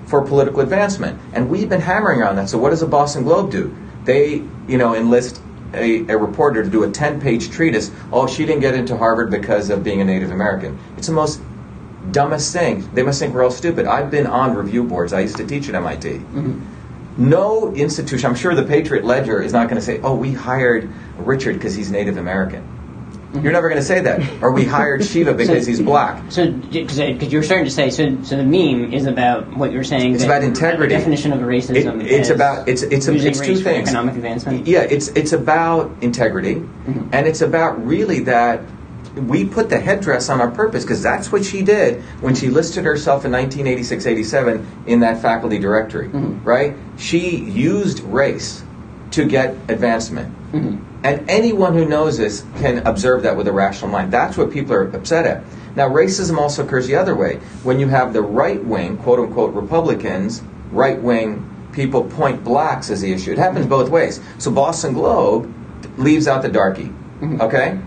[0.06, 1.20] for political advancement.
[1.34, 2.50] And we've been hammering on that.
[2.50, 3.76] So what does the Boston Globe do?
[4.06, 5.42] They, you know, enlist
[5.74, 7.92] a, a reporter to do a 10-page treatise.
[8.12, 10.80] Oh, she didn't get into Harvard because of being a Native American.
[10.98, 11.42] It's the most
[12.12, 12.90] dumbest thing.
[12.94, 13.86] They must think we're all stupid.
[13.86, 15.14] I've been on review boards.
[15.14, 16.10] I used to teach at MIT.
[16.10, 17.28] Mm-hmm.
[17.30, 20.90] No institution, I'm sure the Patriot Ledger is not going to say, oh, we hired
[21.18, 22.62] Richard because he's Native American.
[22.64, 23.44] Mm-hmm.
[23.44, 24.42] You're never going to say that.
[24.42, 26.32] Or we hired Shiva because he's black.
[26.32, 29.84] So, because uh, you're starting to say, so, so the meme is about what you're
[29.84, 30.16] saying.
[30.16, 30.94] It's about integrity.
[30.94, 32.02] The definition of racism.
[32.04, 33.88] It- it's about- it's- it's a- it's two things.
[33.90, 34.68] Economic advancement.
[34.68, 37.10] Yeah, it's it's about integrity, mm-hmm.
[37.14, 38.62] and it's about really that
[39.16, 42.86] we put the headdress on our purpose because that's what she did when she listed
[42.86, 46.44] herself in 1986-87 in that faculty directory, mm-hmm.
[46.44, 46.76] right?
[46.98, 48.64] She used race
[49.12, 50.34] to get advancement.
[50.54, 51.06] Mm-hmm.
[51.06, 54.14] And anyone who knows this can observe that with a rational mind.
[54.14, 55.44] That's what people are upset at.
[55.76, 57.38] Now, racism also occurs the other way.
[57.64, 63.02] When you have the right wing, quote unquote, Republicans, right wing people point blacks as
[63.02, 63.32] the issue.
[63.32, 64.20] It happens both ways.
[64.38, 65.54] So, Boston Globe
[65.98, 67.42] leaves out the darky, mm-hmm.
[67.42, 67.80] okay?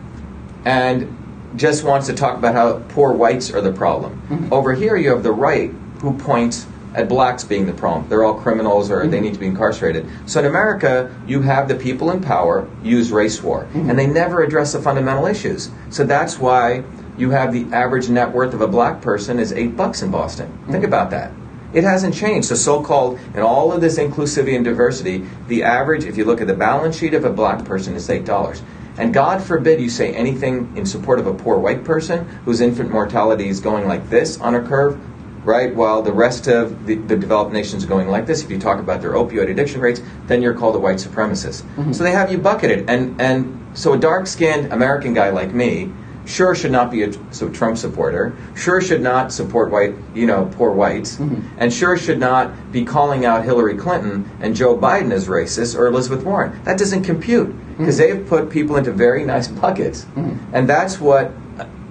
[0.65, 1.14] And
[1.57, 4.21] just wants to talk about how poor whites are the problem.
[4.29, 4.53] Mm-hmm.
[4.53, 8.09] Over here, you have the right who points at blacks being the problem.
[8.09, 9.25] They're all criminals or they mm-hmm.
[9.25, 10.09] need to be incarcerated.
[10.27, 13.91] So in America, you have the people in power use race war, mm-hmm.
[13.91, 15.71] and they never address the fundamental issues.
[15.91, 16.85] So that's why
[17.17, 20.57] you have the average net worth of a black person is eight bucks in Boston.
[20.71, 21.33] Think about that.
[21.73, 22.49] It hasn't changed.
[22.49, 26.47] So so-called, in all of this inclusivity and diversity, the average, if you look at
[26.47, 28.63] the balance sheet of a black person, is eight dollars.
[28.97, 32.91] And God forbid you say anything in support of a poor white person whose infant
[32.91, 34.99] mortality is going like this on a curve,
[35.45, 35.75] right?
[35.75, 38.43] While the rest of the, the developed nations are going like this.
[38.43, 41.63] If you talk about their opioid addiction rates, then you're called a white supremacist.
[41.63, 41.93] Mm-hmm.
[41.93, 42.89] So they have you bucketed.
[42.89, 45.93] And, and so a dark skinned American guy like me
[46.27, 50.51] sure should not be a so Trump supporter, sure should not support white, you know,
[50.57, 51.47] poor whites, mm-hmm.
[51.59, 55.87] and sure should not be calling out Hillary Clinton and Joe Biden as racist or
[55.87, 56.63] Elizabeth Warren.
[56.65, 60.07] That doesn't compute because they've put people into very nice buckets,
[60.53, 61.33] and that's what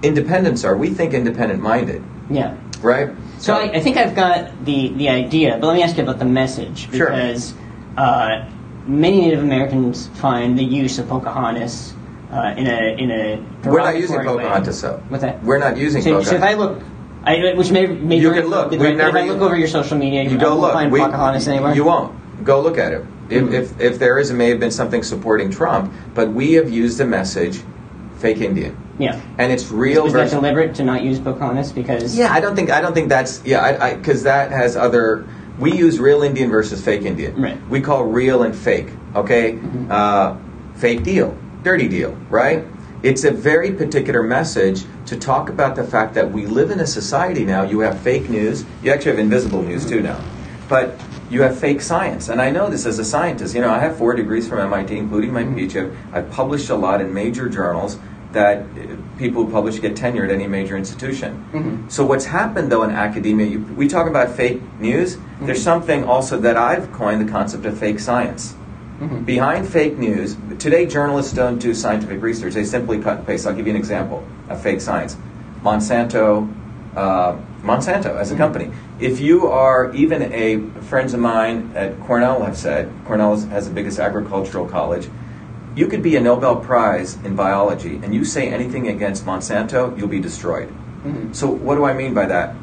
[0.01, 0.75] independents are.
[0.75, 2.55] We think independent minded, Yeah.
[2.81, 3.09] right?
[3.39, 6.19] So I, I think I've got the, the idea, but let me ask you about
[6.19, 7.07] the message Sure.
[7.09, 7.53] because
[7.97, 8.49] uh,
[8.87, 11.93] many Native Americans find the use of Pocahontas
[12.31, 14.25] uh, in a in a we're not using way.
[14.25, 14.97] Pocahontas, though.
[15.09, 15.43] What's that?
[15.43, 16.29] We're not using So, Pocahontas.
[16.31, 16.81] so if I look,
[17.23, 18.71] I, which may, may You can look.
[18.71, 20.73] right, never- if I look over your social media, You I go look.
[20.73, 21.75] find We- Pocahontas anywhere.
[21.75, 22.15] You won't.
[22.43, 23.05] Go look at it.
[23.29, 23.53] If, Mhm.
[23.53, 26.97] if, if there is, it may have been something supporting Trump, but we have used
[26.97, 27.61] the message
[28.19, 28.75] fake Indian.
[28.99, 29.19] Yeah.
[29.37, 32.15] And it's real Was that deliberate to not use Pocahontas because?
[32.15, 35.25] Yeah, I don't think I don't think that's yeah, I because that has other.
[35.59, 37.39] We use real Indian versus fake Indian.
[37.41, 37.57] Right.
[37.69, 38.87] We call real and fake.
[39.15, 39.57] Okay,
[39.89, 40.35] uh,
[40.75, 42.63] fake deal, dirty deal, right?
[43.03, 46.87] It's a very particular message to talk about the fact that we live in a
[46.87, 47.63] society now.
[47.63, 48.63] You have fake news.
[48.83, 50.19] You actually have invisible news too now,
[50.69, 50.99] but
[51.33, 52.29] you have fake science.
[52.29, 53.55] And I know this as a scientist.
[53.55, 55.95] You know, I have four degrees from MIT, including my PhD.
[56.13, 57.97] I've published a lot in major journals
[58.33, 61.85] that uh, people who publish get tenure at any major institution.
[61.89, 65.17] So what's happened though in academia, you, we talk about fake news.
[65.41, 68.55] There's something also that I've coined the concept of fake science.
[69.25, 72.53] Behind fake news, today journalists don't do scientific research.
[72.53, 73.45] They simply cut and paste.
[73.45, 75.17] I'll give you an example of fake science.
[75.61, 76.47] Monsanto,
[76.95, 78.71] uh, Monsanto as a company.
[78.99, 83.73] If you are even a friends of mine at Cornell have said, Cornell has the
[83.73, 85.09] biggest agricultural college.
[85.75, 90.07] You could be a Nobel Prize in biology, and you say anything against Monsanto, you'll
[90.07, 90.67] be destroyed.
[90.67, 91.33] Mm-hmm.
[91.33, 92.55] So, what do I mean by that?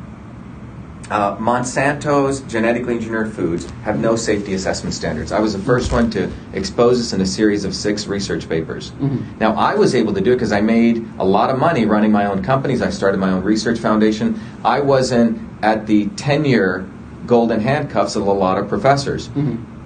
[1.11, 5.33] Uh, Monsanto's genetically engineered foods have no safety assessment standards.
[5.33, 8.93] I was the first one to expose this in a series of six research papers.
[9.41, 12.13] Now, I was able to do it because I made a lot of money running
[12.13, 12.81] my own companies.
[12.81, 14.41] I started my own research foundation.
[14.65, 16.89] I wasn't at the tenure
[17.27, 19.29] golden handcuffs of a lot of professors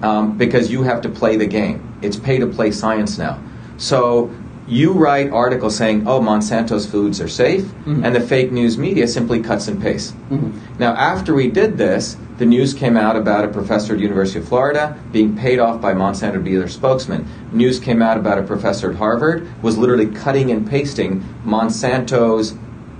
[0.03, 1.97] um, because you have to play the game.
[2.03, 3.43] It's pay to play science now.
[3.79, 4.31] So
[4.66, 8.05] you write articles saying, "Oh, Monsanto's foods are safe," mm-hmm.
[8.05, 10.12] and the fake news media simply cuts and pastes.
[10.12, 10.79] Mm-hmm.
[10.79, 14.48] Now, after we did this, the news came out about a professor at University of
[14.48, 17.29] Florida being paid off by Monsanto to be their spokesman.
[17.53, 22.55] News came out about a professor at Harvard was literally cutting and pasting Monsanto's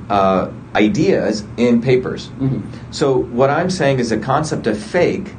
[0.09, 2.29] uh, ideas in papers.
[2.29, 2.93] Mm-hmm.
[2.93, 5.35] So what I'm saying is the concept of fake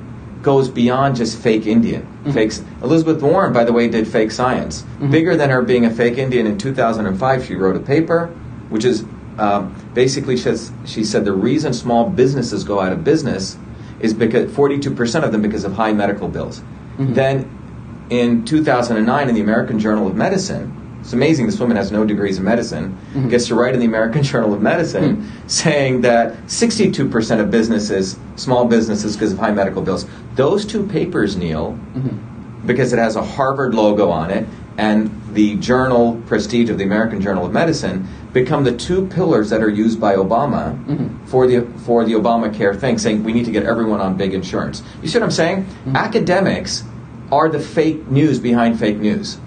[0.46, 2.04] goes beyond just fake Indian.
[2.04, 2.32] Mm-hmm.
[2.32, 2.64] Fakes.
[2.84, 4.84] Elizabeth Warren, by the way, did fake science.
[4.84, 5.10] Mm-hmm.
[5.10, 8.28] Bigger than her being a fake Indian in 2005, she wrote a paper,
[8.70, 9.04] which is
[9.40, 13.58] um, basically she, says, she said the reason small businesses go out of business
[14.00, 16.60] is because 42% of them because of high medical bills.
[16.60, 17.14] Mm-hmm.
[17.16, 20.85] Then in 2009 in the American Journal of Medicine.
[21.06, 23.30] It's amazing this woman has no degrees in medicine, mm-hmm.
[23.30, 25.50] gets to write in the American Journal of Medicine mm.
[25.50, 31.38] saying that 62% of businesses, small businesses, because of high medical bills, those two papers,
[31.38, 32.66] Neil, mm-hmm.
[32.66, 34.48] because it has a Harvard logo on it
[34.80, 39.62] and the journal prestige of the American Journal of Medicine become the two pillars that
[39.62, 41.24] are used by Obama mm-hmm.
[41.28, 44.82] for the for the Obamacare thing, saying we need to get everyone on big insurance.
[45.04, 45.68] You see what I'm saying?
[45.94, 46.84] Academics
[47.32, 49.38] are the fake news behind fake news.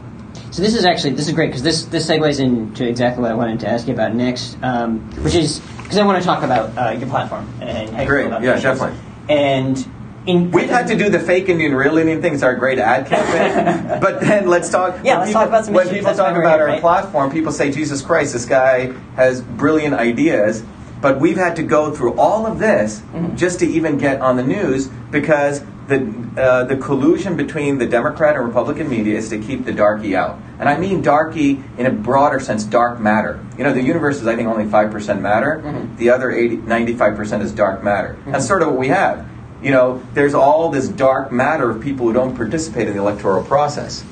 [0.50, 3.34] So this is actually this is great because this this segues into exactly what I
[3.34, 6.76] wanted to ask you about next, um, which is because I want to talk about
[6.76, 8.30] uh, your platform and how Great.
[8.30, 8.98] Yeah, definitely.
[9.28, 9.86] And
[10.26, 12.34] in We've had to do the fake Indian, real Indian thing.
[12.34, 14.00] It's our great ad campaign.
[14.00, 15.00] but then let's talk.
[15.04, 16.80] Yeah, let's people, talk about some When people talk about our right?
[16.80, 20.64] platform, people say, "Jesus Christ, this guy has brilliant ideas."
[21.00, 23.36] But we've had to go through all of this Mm-hmm.
[23.36, 28.36] just to even get on the news because the uh, the collusion between the Democrat
[28.36, 31.90] and Republican media is to keep the darky out, and I mean darky in a
[31.90, 33.44] broader sense, dark matter.
[33.56, 35.62] You know, the universe is I think only five percent matter.
[35.64, 35.96] Mm-hmm.
[35.96, 38.18] The other 95 percent is dark matter.
[38.26, 39.26] That's sort of what we have.
[39.62, 43.42] You know, there's all this dark matter of people who don't participate in the electoral
[43.42, 44.04] process.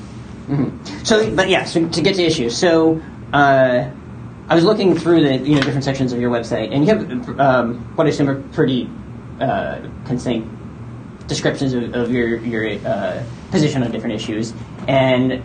[1.03, 2.57] So, but yeah, so to get to issues.
[2.57, 3.89] So, uh,
[4.49, 7.39] I was looking through the you know different sections of your website, and you have
[7.39, 8.89] um, what I assume are pretty
[9.39, 10.43] uh, concise
[11.27, 14.53] descriptions of, of your your uh, position on different issues,
[14.87, 15.43] and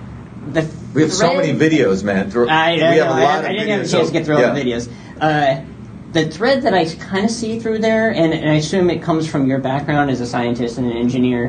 [0.53, 2.31] the We have so many videos, man.
[2.49, 3.91] I, I, we know, have a I, lot I of didn't have a videos, chance
[3.91, 4.91] so- to get through all the videos.
[5.21, 5.65] Uh,
[6.13, 9.27] the thread that I kind of see through there, and, and I assume it comes
[9.27, 11.47] from your background as a scientist and an engineer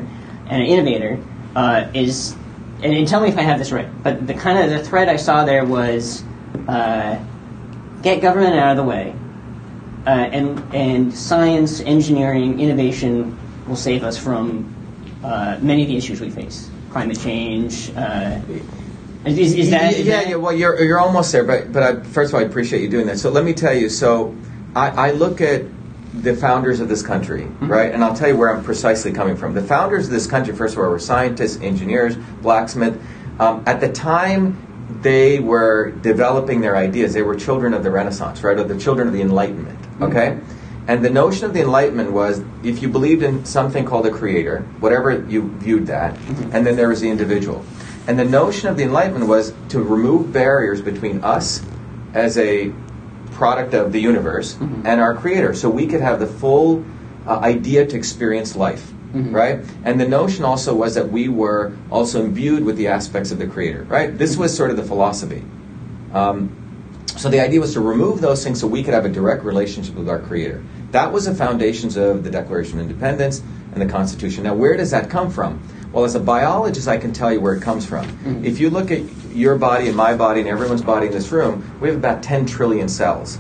[0.48, 1.22] and an innovator,
[1.56, 2.34] uh, is,
[2.82, 5.10] and, and tell me if I have this right, but the kind of the thread
[5.10, 6.24] I saw there was
[6.70, 7.20] uh,
[8.04, 9.14] get government out of the way,
[10.06, 14.74] uh, and and science, engineering, innovation will save us from
[15.24, 17.92] uh, many of the issues we face, climate change.
[17.96, 18.40] Uh,
[19.26, 20.36] is, is that is yeah, that- yeah.
[20.36, 23.08] Well, you're you're almost there, but but I, first of all, I appreciate you doing
[23.08, 23.20] that.
[23.20, 23.88] So let me tell you.
[23.90, 24.36] So
[24.76, 25.64] I, I look at
[26.14, 27.72] the founders of this country, Mm-hmm.
[27.72, 29.54] right, and I'll tell you where I'm precisely coming from.
[29.54, 33.02] The founders of this country, first of all, were scientists, engineers, blacksmith.
[33.40, 38.44] Um, at the time they were developing their ideas, they were children of the Renaissance,
[38.44, 39.80] right, or the children of the Enlightenment.
[39.82, 40.04] Mm-hmm.
[40.88, 44.62] And the notion of the Enlightenment was if you believed in something called a creator,
[44.80, 46.56] whatever you viewed that, Mm-hmm.
[46.56, 47.64] and then there was the individual.
[48.08, 51.62] And the notion of the Enlightenment was to remove barriers between us
[52.14, 52.72] as a
[53.32, 56.84] product of the universe and our creator so we could have the full
[57.26, 58.92] uh, idea to experience life.
[59.14, 59.60] Right?
[59.86, 63.48] And the notion also was that we were also imbued with the aspects of the
[63.48, 63.84] creator.
[63.84, 64.18] Right?
[64.18, 65.44] This was sort of the philosophy.
[66.14, 66.50] Um,
[67.18, 69.96] so the idea was to remove those things so we could have a direct relationship
[69.96, 70.64] with our Creator.
[70.92, 74.44] That was the foundations of the Declaration of Independence and the Constitution.
[74.44, 75.62] Now, where does that come from?
[75.92, 78.06] Well, as a biologist, I can tell you where it comes from.
[78.06, 78.46] Mm-hmm.
[78.46, 79.02] If you look at
[79.34, 82.46] your body and my body and everyone's body in this room, we have about 10
[82.46, 83.38] trillion cells.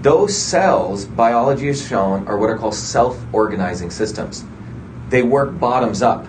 [0.00, 4.44] Those cells, biology has shown, are what are called self organizing systems.
[5.08, 6.26] They work bottoms up.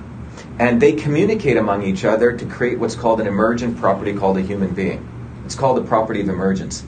[0.60, 4.42] And they communicate among each other to create what's called an emergent property called a
[4.42, 5.08] human being.
[5.50, 6.84] It's called the property of emergence.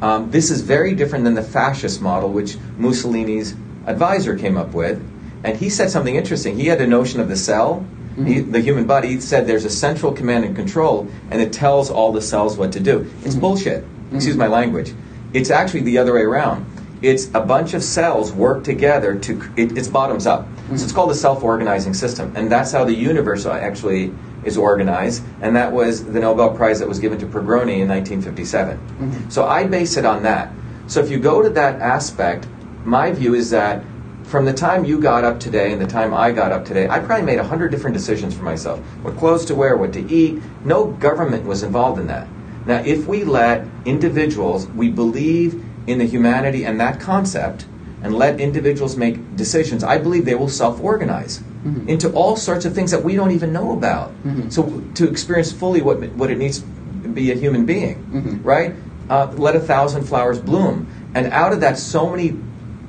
[0.00, 3.52] Um, this is very different than the fascist model, which Mussolini's
[3.86, 4.98] advisor came up with.
[5.44, 6.56] And he said something interesting.
[6.56, 8.24] He had a notion of the cell, mm-hmm.
[8.24, 9.08] he, the human body.
[9.08, 12.72] He said there's a central command and control, and it tells all the cells what
[12.72, 13.00] to do.
[13.00, 13.40] It's mm-hmm.
[13.40, 13.84] bullshit.
[13.84, 14.16] Mm-hmm.
[14.16, 14.94] Excuse my language.
[15.34, 16.64] It's actually the other way around.
[17.02, 19.52] It's a bunch of cells work together to.
[19.54, 20.48] It, it's bottoms up.
[20.68, 25.22] So it's called a self-organizing system, and that's how the universe uh, actually is organized.
[25.40, 28.78] And that was the Nobel Prize that was given to Prigogine in 1957.
[28.78, 29.30] Mm-hmm.
[29.30, 30.52] So I base it on that.
[30.86, 32.46] So if you go to that aspect,
[32.84, 33.84] my view is that
[34.24, 36.98] from the time you got up today and the time I got up today, I
[36.98, 38.78] probably made a hundred different decisions for myself.
[39.02, 40.42] What clothes to wear, what to eat.
[40.64, 42.28] No government was involved in that.
[42.66, 47.64] Now, if we let individuals, we believe in the humanity and that concept,
[48.02, 51.88] and let individuals make decisions, I believe they will self organize Mm-hmm.
[51.88, 54.10] into all sorts of things that we don't even know about.
[54.22, 54.48] Mm-hmm.
[54.48, 58.42] So, to experience fully what, what it needs to be a human being, mm-hmm.
[58.44, 58.74] right?
[59.10, 60.86] Uh, let a thousand flowers bloom.
[61.16, 62.36] And out of that, so many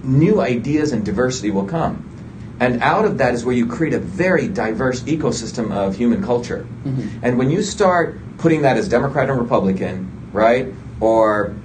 [0.04, 2.06] new ideas and diversity will come.
[2.60, 6.68] And out of that is where you create a very diverse ecosystem of human culture.
[7.24, 10.68] And when you start putting that as Democrat and Republican, right,
[11.00, 11.56] or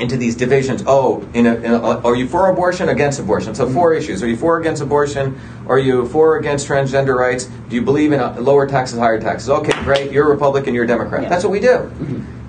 [0.00, 3.54] into these divisions, oh, in a, in a, are you for abortion, against abortion?
[3.54, 5.38] So four issues: Are you for or against abortion?
[5.66, 7.44] Are you for or against transgender rights?
[7.68, 9.48] Do you believe in uh, lower taxes, higher taxes?
[9.50, 10.12] Okay, great.
[10.12, 10.74] You're a Republican.
[10.74, 11.22] You're a Democrat.
[11.22, 11.28] Yeah.
[11.28, 11.90] That's what we do.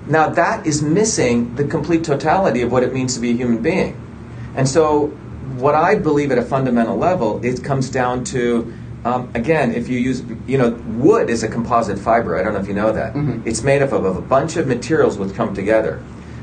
[0.06, 3.62] Now that is missing the complete totality of what it means to be a human
[3.62, 3.96] being.
[4.56, 5.06] And so,
[5.56, 8.72] what I believe at a fundamental level, it comes down to
[9.02, 12.36] Um, again, if you use, you know, wood is a composite fiber.
[12.38, 13.14] I don't know if you know that.
[13.14, 13.40] Mhm.
[13.46, 16.00] It's made up of, of a bunch of materials which come together.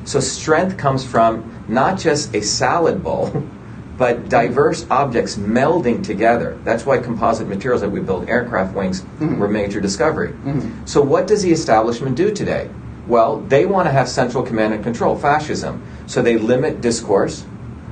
[0.08, 3.44] So strength comes from not just a salad bowl,
[3.98, 6.58] but diverse objects melding together.
[6.64, 9.38] That's why composite materials that we build aircraft wings Mhm.
[9.38, 10.34] were a major discovery.
[10.46, 10.72] Mhm.
[10.86, 12.70] So what does the establishment do today?
[13.08, 15.82] Well, they want to have central command and control, fascism.
[16.06, 17.44] So they limit discourse.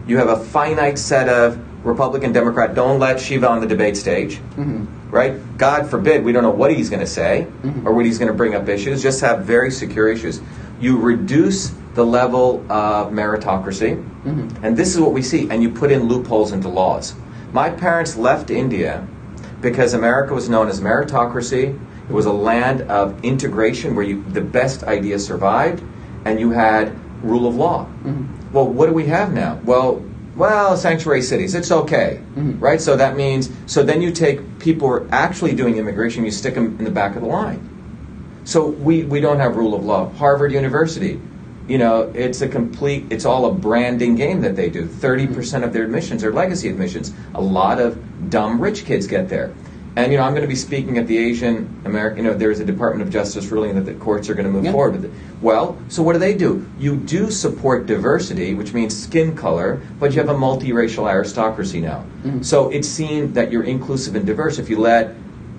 [0.08, 2.76] You have a finite set of Republican, Democrat.
[2.76, 4.86] Don't let Shiva on the debate stage, Mhm.
[5.12, 5.34] right?
[5.58, 7.86] God forbid, we don't know what he's going to say Mhm.
[7.86, 9.04] or what he's going to bring up issues.
[9.04, 10.40] Just have very secure issues.
[10.80, 14.50] You reduce the level of meritocracy, Mhm.
[14.62, 15.48] and this is what we see.
[15.50, 17.14] And you put in loopholes into laws.
[17.54, 19.02] My parents left India
[19.62, 21.74] because America was known as meritocracy.
[22.10, 25.82] It was a land of integration where you, the best ideas survived,
[26.26, 26.92] and you had
[27.24, 27.88] rule of law.
[28.06, 28.26] Mhm.
[28.52, 29.58] Well, what do we have now?
[29.66, 30.02] Well,
[30.38, 31.56] well, sanctuary cities.
[31.56, 32.58] It's okay, Mhm.
[32.60, 32.82] right?
[32.82, 36.56] So that means so then you take people who are actually doing immigration, you stick
[36.56, 37.60] them in the back of the line.
[38.44, 40.10] So we, we don't have rule of law.
[40.18, 41.20] Harvard University,
[41.68, 44.86] you know, it's a complete, it's all a branding game that they do.
[44.86, 47.12] 30% of their admissions are legacy admissions.
[47.34, 49.52] A lot of dumb rich kids get there.
[49.98, 52.60] And, you know, I'm going to be speaking at the Asian American, you know, there's
[52.60, 54.74] a Department of Justice ruling that the courts are going to move Yeah.
[54.74, 55.12] forward with it.
[55.42, 56.66] Well, so what do they do?
[56.78, 62.04] You do support diversity, which means skin color, but you have a multiracial aristocracy now.
[62.26, 62.44] Mhm.
[62.44, 65.16] So it's seen that you're inclusive and diverse if you let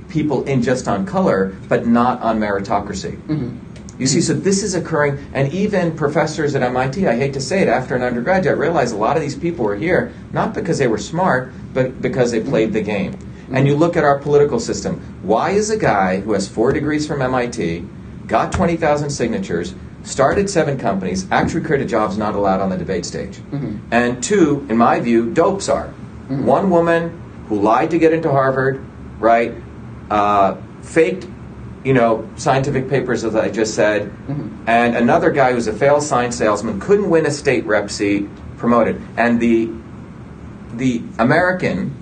[0.08, 3.16] people in just on color, but not on meritocracy.
[3.28, 3.52] Mhm.
[3.98, 7.62] You see, so this is occurring, and even professors at MIT, I hate to say
[7.62, 10.78] it, after an undergraduate, I realized a lot of these people were here not because
[10.78, 13.18] they were smart, but because they played the game.
[13.50, 15.00] And you look at our political system.
[15.22, 17.84] Why is a guy who has four degrees from MIT,
[18.26, 23.40] got 20,000 signatures, started seven companies, actually created jobs not allowed on the debate stage?
[23.52, 23.78] Mhm.
[23.90, 25.88] And two, in my view, dopes are.
[26.28, 26.44] Mhm.
[26.44, 27.12] One woman
[27.48, 28.80] who lied to get into Harvard,
[29.20, 29.54] right?
[30.10, 31.26] Uh, faked,
[31.86, 34.48] you know, scientific papers, as I just said, Mhm.
[34.66, 38.28] and another guy who's a failed science salesman couldn't win a state rep seat,
[38.58, 39.70] promoted, and the
[40.76, 41.92] the American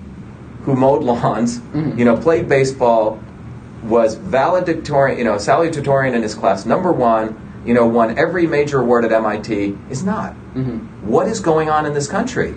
[0.65, 1.97] who mowed lawns, Mhm.
[1.99, 3.19] you know, played baseball,
[3.87, 8.79] was valedictorian, you know, salutatorian in his class, number one, you know, won every major
[8.81, 10.33] award at MIT, is not.
[10.57, 10.79] Mhm.
[11.05, 12.55] What is going on in this country?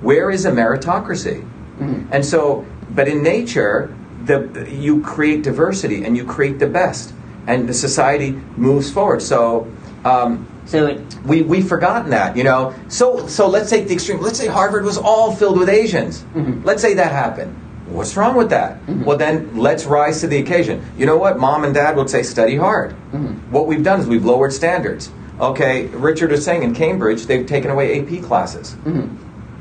[0.00, 1.42] Where is a meritocracy?
[1.80, 2.04] Mhm.
[2.10, 3.90] And so, but in nature,
[4.24, 7.12] the, you create diversity and you create the best,
[7.46, 9.22] and the society moves forward.
[9.22, 9.66] So,
[10.04, 12.72] um, So it, we we've forgotten that, you know.
[12.88, 14.20] So so let's take the extreme.
[14.20, 16.22] Let's say Harvard was all filled with Asians.
[16.36, 16.64] Mhm.
[16.64, 17.56] Let's say that happened.
[17.88, 18.78] What's wrong with that?
[18.86, 19.04] Mhm.
[19.04, 20.80] Well, then let's rise to the occasion.
[20.96, 21.38] You know what?
[21.40, 22.94] Mom and Dad would say, study hard.
[23.12, 23.34] Mhm.
[23.50, 25.10] What we've done is we've lowered standards.
[25.40, 28.76] Okay, Richard was saying in Cambridge they've taken away AP classes.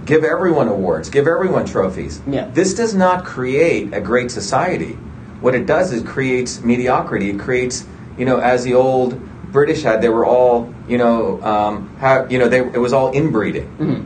[0.09, 1.07] Give everyone awards.
[1.11, 2.19] Give everyone trophies.
[2.25, 2.49] Yeah.
[2.51, 4.93] This does not create a great society.
[5.39, 7.29] What it does is creates mediocrity.
[7.29, 7.85] It creates,
[8.17, 12.39] you know, as the old British had, they were all, you know, um, have, you
[12.39, 14.05] know, they, it was all inbreeding, Mhm.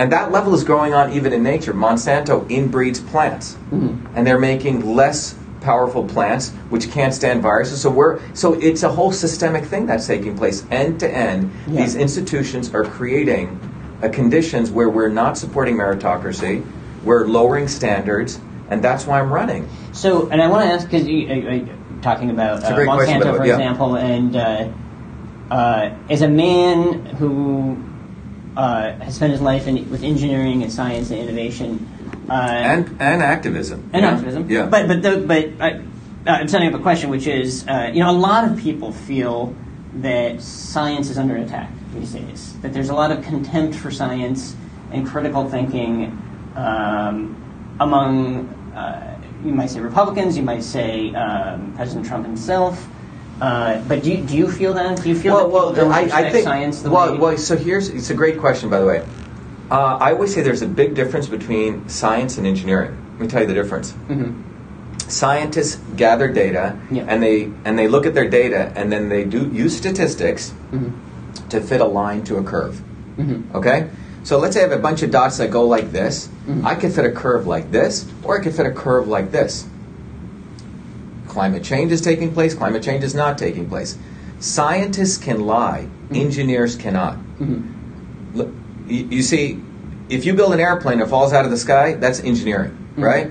[0.00, 1.72] and that level is going on even in nature.
[1.72, 3.96] Monsanto inbreeds plants, Mhm.
[4.16, 7.80] and they're making less powerful plants which can't stand viruses.
[7.80, 11.50] So we're so it's a whole systemic thing that's taking place end to end.
[11.68, 13.58] These institutions are creating
[14.06, 16.64] conditions where we're not supporting meritocracy,
[17.04, 18.38] we're lowering standards,
[18.70, 19.68] and that's why I'm running.
[19.92, 23.20] So, and I want to ask because you, are uh, talking about uh, great question,
[23.20, 23.54] Monsanto, for yeah.
[23.54, 24.68] example, and uh,
[25.50, 27.82] uh, as a man who
[28.56, 31.88] uh, has spent his life in, with engineering and science and innovation,
[32.28, 33.90] uh, And and activism.
[33.92, 34.10] and Yeah.
[34.10, 34.50] activism.
[34.50, 34.66] Yeah.
[34.66, 35.78] But but the, but uh,
[36.26, 38.92] uh, I'm setting up a question, which is, uh, you know, a lot of people
[38.92, 39.54] feel
[40.00, 42.54] that science is under attack these days.
[42.60, 44.54] That there's a lot of contempt for science
[44.92, 46.16] and critical thinking
[46.56, 47.36] um,
[47.80, 52.86] among, uh, you might say Republicans, you might say um, President Trump himself.
[53.40, 55.00] Uh, but do you, do you feel that?
[55.00, 57.18] Do you feel that people don't I, I think, science the well, way?
[57.18, 59.06] well, so here's it's a great question, by the way.
[59.70, 62.96] Uh, I always say there's a big difference between science and engineering.
[63.12, 63.92] Let me tell you the difference.
[64.08, 64.42] Mhm.
[65.08, 67.04] Scientists gather data Yeah.
[67.06, 70.92] and they and they look at their data and then they do use statistics Mhm.
[71.50, 72.80] To fit a line to a curve.
[73.18, 73.42] Mhm.
[73.54, 73.86] Okay?
[74.24, 76.28] So let's say I have a bunch of dots that go like this.
[76.48, 76.64] Mhm.
[76.64, 79.64] I could fit a curve like this, or I could fit a curve like this.
[81.28, 83.96] Climate change is taking place, climate change is not taking place.
[84.40, 87.16] Scientists can lie, engineers cannot.
[87.40, 87.62] Mhm.
[88.34, 88.48] Look,
[88.88, 89.60] you, you see,
[90.08, 93.04] if you build an airplane that falls out of the sky, that's engineering, Mhm.
[93.04, 93.30] right?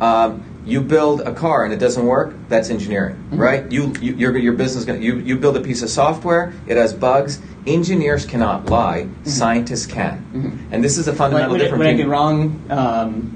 [0.00, 3.38] Um, you build a car and it doesn't work, that's engineering, Mhm.
[3.38, 3.72] right?
[3.72, 6.92] You, you your, your business gonna, you you build a piece of software, it has
[6.92, 7.40] bugs.
[7.66, 10.52] Engineers cannot lie, scientists can, Mhm.
[10.72, 11.78] and this is a Would, fundamental would, it, difference.
[11.84, 13.32] would I be wrong um,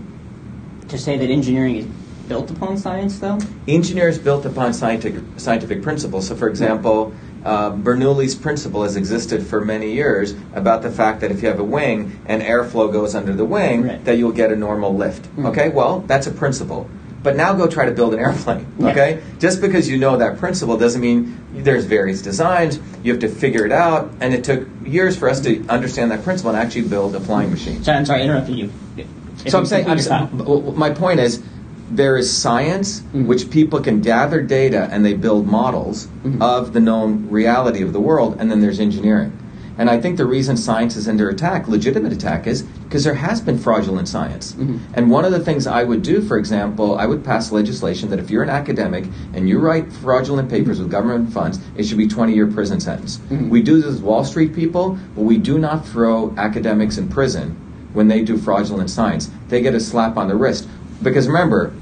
[0.89, 1.87] to say that engineering is
[2.29, 3.39] built upon science, though?
[3.69, 6.27] Engineers built upon scientific, scientific principles.
[6.29, 7.13] So, for example,
[7.45, 11.61] uh, Bernoulli's principle has existed for many years about the fact that if you have
[11.61, 14.05] a wing and airflow goes under the wing, Right.
[14.07, 15.29] that you'll get a normal lift.
[15.39, 16.87] Okay, well, that's a principle.
[17.25, 18.67] But now go try to build an airplane.
[18.79, 18.91] Yeah.
[18.91, 22.79] Okay, just because you know that principle doesn't mean there's various designs.
[23.03, 26.23] You have to figure it out, and it took years for us to understand that
[26.23, 27.83] principle and actually build a flying machine.
[27.83, 28.71] So, I'm sorry, I interrupted you.
[28.99, 29.07] If
[29.51, 30.33] So I'm saying, I'm, complete your thought.
[30.33, 31.43] s- w- w- my point is,
[31.91, 33.27] there is science Mm-hmm.
[33.27, 36.43] which people can gather data and they build models Mm-hmm.
[36.43, 39.33] of the known reality of the world, and then there's engineering.
[39.77, 43.41] And I think the reason science is under attack, legitimate attack, is because there has
[43.41, 44.53] been fraudulent science.
[44.53, 44.79] Mm-hmm.
[44.95, 48.19] And one of the things I would do, for example, I would pass legislation that
[48.19, 52.07] if you're an academic and you write fraudulent papers with government funds, it should be
[52.07, 53.19] 20 year prison sentence.
[53.19, 53.51] Mm-hmm.
[53.51, 57.57] We do this with Wall Street people, but we do not throw academics in prison
[57.95, 59.31] when they do fraudulent science.
[59.49, 60.69] They get a slap on the wrist.
[61.03, 61.73] Because remember,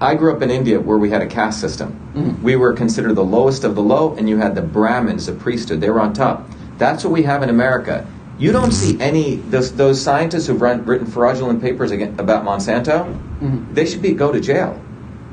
[0.00, 1.94] I grew up in India where we had a caste system.
[2.42, 5.80] We were considered the lowest of the low, and you had the Brahmins, the priesthood,
[5.80, 6.48] they were on top.
[6.78, 8.06] That's what we have in America.
[8.38, 13.04] You don't see any those, those scientists who've run, written fraudulent papers against, about Monsanto.
[13.04, 13.74] Mm-hmm.
[13.74, 14.80] They should be go to jail.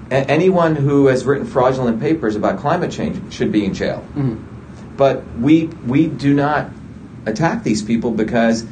[0.10, 4.04] A- anyone who has written fraudulent papers about climate change should be in jail.
[4.16, 4.98] Mm-hmm.
[4.98, 6.72] But we we do not
[7.28, 8.66] attack these people because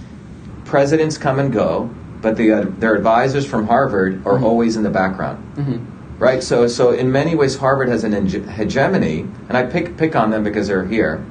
[0.65, 4.43] presidents come and go, but the, uh, their advisors from Harvard are mm-hmm.
[4.43, 5.92] always in the background.
[6.19, 10.15] Right, so so in many ways, Harvard has an hege- hegemony, and I pick pick
[10.15, 11.25] on them because they're here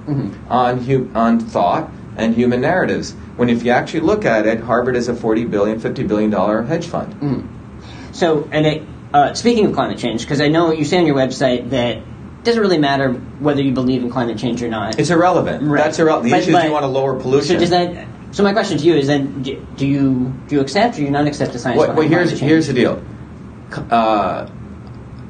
[0.48, 3.12] on hu- on thought and human narratives.
[3.36, 6.62] When if you actually look at it, Harvard is a forty billion, fifty billion dollar
[6.62, 7.48] hedge fund.
[8.12, 8.82] So, and it,
[9.14, 12.02] uh, speaking of climate change, because I know you say on your website that it
[12.44, 14.98] doesn't really matter whether you believe in climate change or not.
[14.98, 15.62] It's irrelevant.
[15.62, 15.82] Right.
[15.84, 16.24] That's irrelevant.
[16.24, 17.54] The But- issue is you want to lower pollution.
[17.56, 18.06] So does that?
[18.32, 21.04] So my question to you is then: do do you do you accept or do
[21.04, 21.78] you not accept the science?
[21.78, 23.00] Well, well here's here's the deal.
[23.90, 24.46] Uh,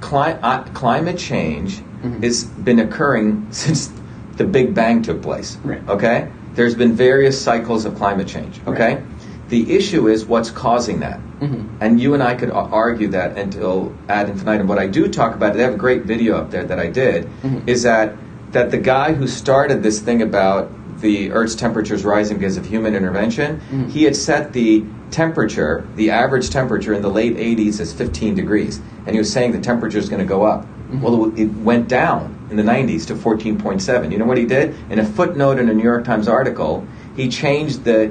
[0.03, 2.23] cli- uh, climate change Mm-hmm.
[2.25, 3.89] has been occurring since
[4.37, 5.57] the Big Bang took place.
[5.63, 5.81] Right.
[5.89, 6.29] Okay.
[6.55, 8.61] There's been various cycles of climate change.
[8.67, 8.97] Okay.
[8.97, 9.05] Right.
[9.51, 11.21] The issue is what's causing that.
[11.41, 11.69] Mhm.
[11.81, 14.67] And you and I could argue that until ad infinitum.
[14.67, 17.29] What I do talk about, they have a great video up there that I did,
[17.45, 17.63] Mhm.
[17.69, 18.15] is that
[18.51, 20.69] that the guy who started this thing about
[21.03, 23.91] the Earth's temperatures rising because of human intervention, Mhm.
[23.91, 28.81] he had set the temperature, the average temperature in the late 80s as 15 degrees,
[29.07, 30.67] and he was saying the temperature is going to go up.
[31.03, 34.13] Well, it, went down in the 90s to 14.7.
[34.13, 34.75] You know what he did?
[34.91, 36.85] In a footnote in a New York Times article,
[37.17, 38.11] he changed the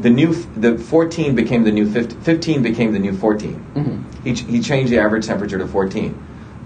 [0.00, 3.60] the new the 14 became the new 15, 15 became the new 14.
[3.74, 3.98] Mhm.
[4.22, 6.14] He, ch- he changed the average temperature to 14.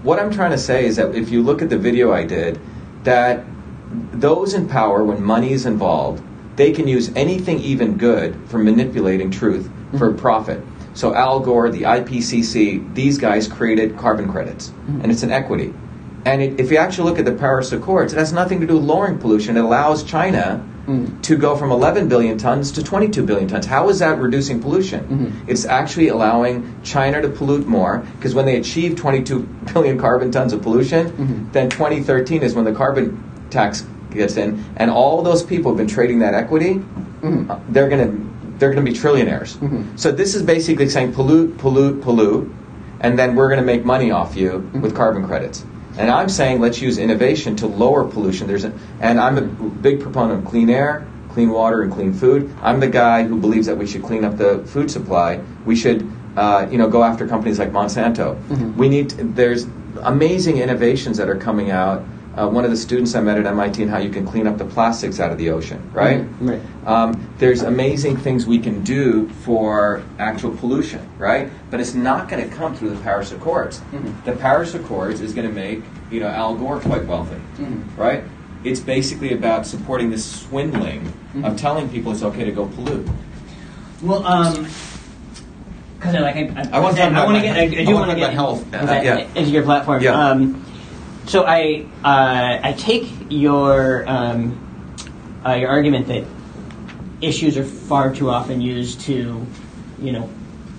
[0.03, 2.59] What I'm trying to say is that if you look at the video I did,
[3.05, 3.43] that
[4.11, 6.23] those in power, when money is involved,
[6.55, 10.19] they can use anything even good for manipulating truth for mm-hmm.
[10.19, 10.63] profit.
[10.93, 15.01] So Al Gore, the IPCC, these guys created carbon credits, mm-hmm.
[15.01, 15.73] and it's an equity.
[16.25, 18.75] And it, if you actually look at the Paris Accords, it has nothing to do
[18.75, 19.57] with lowering pollution.
[19.57, 21.19] It allows China mm-hmm.
[21.21, 23.65] to go from 11 billion tons to 22 billion tons.
[23.65, 25.43] How is that reducing pollution?
[25.47, 29.39] It's actually allowing China to pollute more because when they achieve 22
[29.73, 34.91] billion carbon tons of pollution, then 2013 is when the carbon tax gets in, and
[34.91, 36.81] all those people have been trading that equity.
[37.23, 39.57] uh, They're going to they're going to be trillionaires.
[39.99, 42.51] So this is basically saying pollute, pollute, pollute,
[43.01, 45.65] and then we're going to make money off you with carbon credits.
[45.97, 48.47] And I'm saying let's use innovation to lower pollution.
[48.47, 52.53] There's a, and I'm a big proponent of clean air, clean water, and clean food.
[52.61, 55.41] I'm the guy who believes that we should clean up the food supply.
[55.65, 58.35] We should, uh, you know, go after companies like Monsanto.
[58.77, 59.09] We need.
[59.35, 59.65] There's
[60.03, 62.03] amazing innovations that are coming out.
[62.35, 64.57] Uh, one of the students I met at MIT and how you can clean up
[64.57, 66.21] the plastics out of the ocean, right?
[66.41, 66.61] Mhm, right.
[66.87, 71.49] Um, there's amazing things we can do for actual pollution, right?
[71.69, 73.81] But it's not going to come through the Paris Accords.
[73.93, 74.13] Mhm.
[74.25, 77.81] The Paris Accords is going to make you know Al Gore quite wealthy, Mhm.
[77.97, 78.23] right?
[78.63, 81.45] It's basically about supporting this swindling Mhm.
[81.45, 83.07] of telling people it's okay to go pollute.
[84.01, 84.65] Well, um,
[85.99, 88.33] because I like I, I I want to get I, I do want to get
[88.33, 88.65] health.
[88.73, 89.25] into Uh, yeah.
[89.35, 90.01] into your platform.
[90.01, 90.13] Yeah.
[90.29, 90.65] Um,
[91.25, 94.59] so I uh, I take your um,
[95.45, 96.25] uh, your argument that
[97.21, 99.45] issues are far too often used to,
[100.01, 100.29] you know,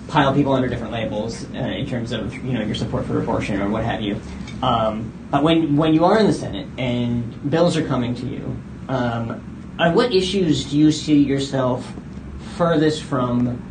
[0.07, 3.61] pile people under different labels uh, in terms of you know your support for abortion
[3.61, 4.19] or what have you.
[4.61, 8.55] Um, but when when you are in the Senate and bills are coming to you,
[8.87, 11.91] um, on what issues do you see yourself
[12.55, 13.61] furthest from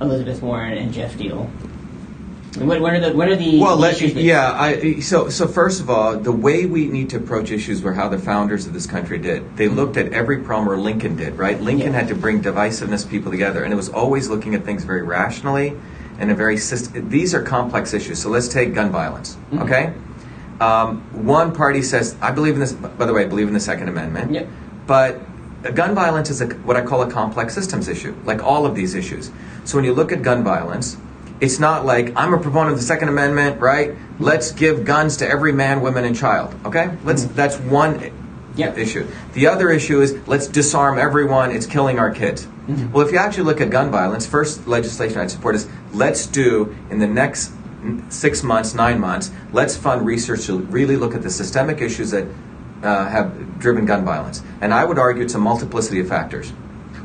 [0.00, 1.48] Elizabeth Warren and Geoff Diehl?
[2.58, 4.52] What, what are the what are the Well, let, yeah.
[4.52, 8.08] I, so, so first of all, the way we need to approach issues were how
[8.08, 9.56] the founders of this country did.
[9.56, 11.38] They looked at every problem where Lincoln did.
[11.38, 11.58] Right?
[11.58, 12.00] Lincoln Yeah.
[12.00, 15.76] had to bring divisiveness people together, and it was always looking at things very rationally
[16.18, 16.56] and a very
[16.94, 18.20] these are complex issues.
[18.20, 19.36] So let's take gun violence.
[19.54, 19.92] Okay,
[20.60, 22.72] um, one party says I believe in this.
[22.72, 24.32] By the way, I believe in the Second Amendment.
[24.32, 24.48] Yep.
[24.86, 28.74] But gun violence is a, what I call a complex systems issue, like all of
[28.74, 29.30] these issues.
[29.64, 30.96] So when you look at gun violence,
[31.42, 33.96] it's not like I'm a proponent of the Second Amendment, right?
[34.20, 36.54] Let's give guns to every man, woman, and child.
[36.64, 37.24] Okay, let's.
[37.24, 38.12] That's one
[38.54, 38.72] Yeah.
[38.74, 39.06] issue.
[39.32, 41.50] The other issue is let's disarm everyone.
[41.50, 42.46] It's killing our kids.
[42.92, 46.72] Well, if you actually look at gun violence, first legislation I'd support is let's do
[46.90, 47.50] in the next
[48.08, 52.24] six months, nine months, let's fund research to really look at the systemic issues that
[52.84, 54.42] uh, have driven gun violence.
[54.60, 56.50] And I would argue it's a multiplicity of factors.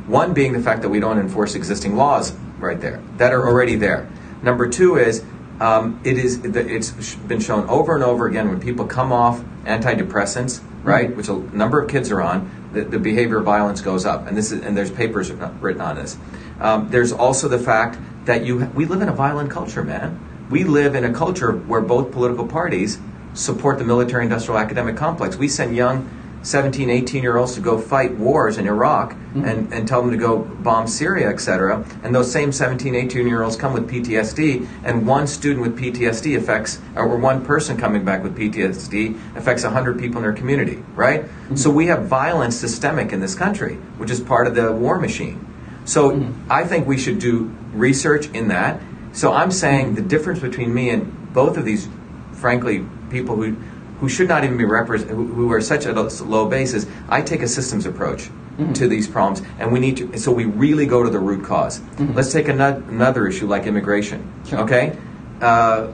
[0.06, 3.74] One being the fact that we don't enforce existing laws right there that are already
[3.74, 4.06] there.
[4.42, 5.24] Number two is
[5.60, 10.62] um, it is it's been shown over and over again when people come off antidepressants,
[10.84, 14.26] right, which a number of kids are on, the, the behavior of violence goes up,
[14.26, 16.16] and this is and there's papers written on this.
[16.60, 20.24] Um, there's also the fact that you we live in a violent culture, man.
[20.50, 22.98] We live in a culture where both political parties
[23.34, 25.36] support the military industrial academic complex.
[25.36, 26.08] We send young
[26.42, 29.44] 17, 18 year olds to go fight wars in Iraq mm-hmm.
[29.44, 31.84] and, and tell them to go bomb Syria, etc.
[32.02, 36.36] And those same 17, 18 year olds come with PTSD, and one student with PTSD
[36.36, 41.22] affects, or one person coming back with PTSD affects 100 people in their community, right?
[41.22, 41.56] Mm-hmm.
[41.56, 45.44] So we have violence systemic in this country, which is part of the war machine.
[45.84, 46.52] So mm-hmm.
[46.52, 48.80] I think we should do research in that.
[49.12, 51.88] So I'm saying the difference between me and both of these,
[52.32, 53.56] frankly, people who
[54.00, 56.86] who should not even be represented, who, who are such at a low base, is
[57.08, 58.24] I take a systems approach
[58.58, 58.72] mm-hmm.
[58.74, 60.18] to these problems, and we need to.
[60.18, 62.14] So we really go to the root because mm-hmm.
[62.14, 64.32] Let's take ano- another issue like immigration.
[64.46, 64.60] Sure.
[64.60, 64.96] Okay.
[65.40, 65.92] Uh,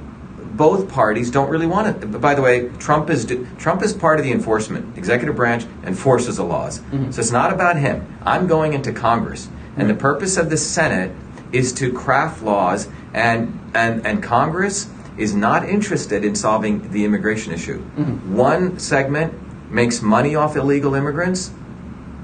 [0.54, 2.20] both parties don't really want it.
[2.20, 3.26] By the way, Trump is
[3.58, 6.78] Trump is part of the enforcement, executive branch enforces the laws.
[6.78, 7.10] Mm-hmm.
[7.10, 8.18] So it's not about him.
[8.22, 11.10] I'm going into Congress, and the purpose of the Senate
[11.52, 17.52] is to craft laws, and and and Congress is not interested in solving the immigration
[17.52, 17.78] issue.
[17.78, 18.34] Mm-hmm.
[18.36, 19.32] One segment
[19.70, 21.52] makes money off illegal immigrants,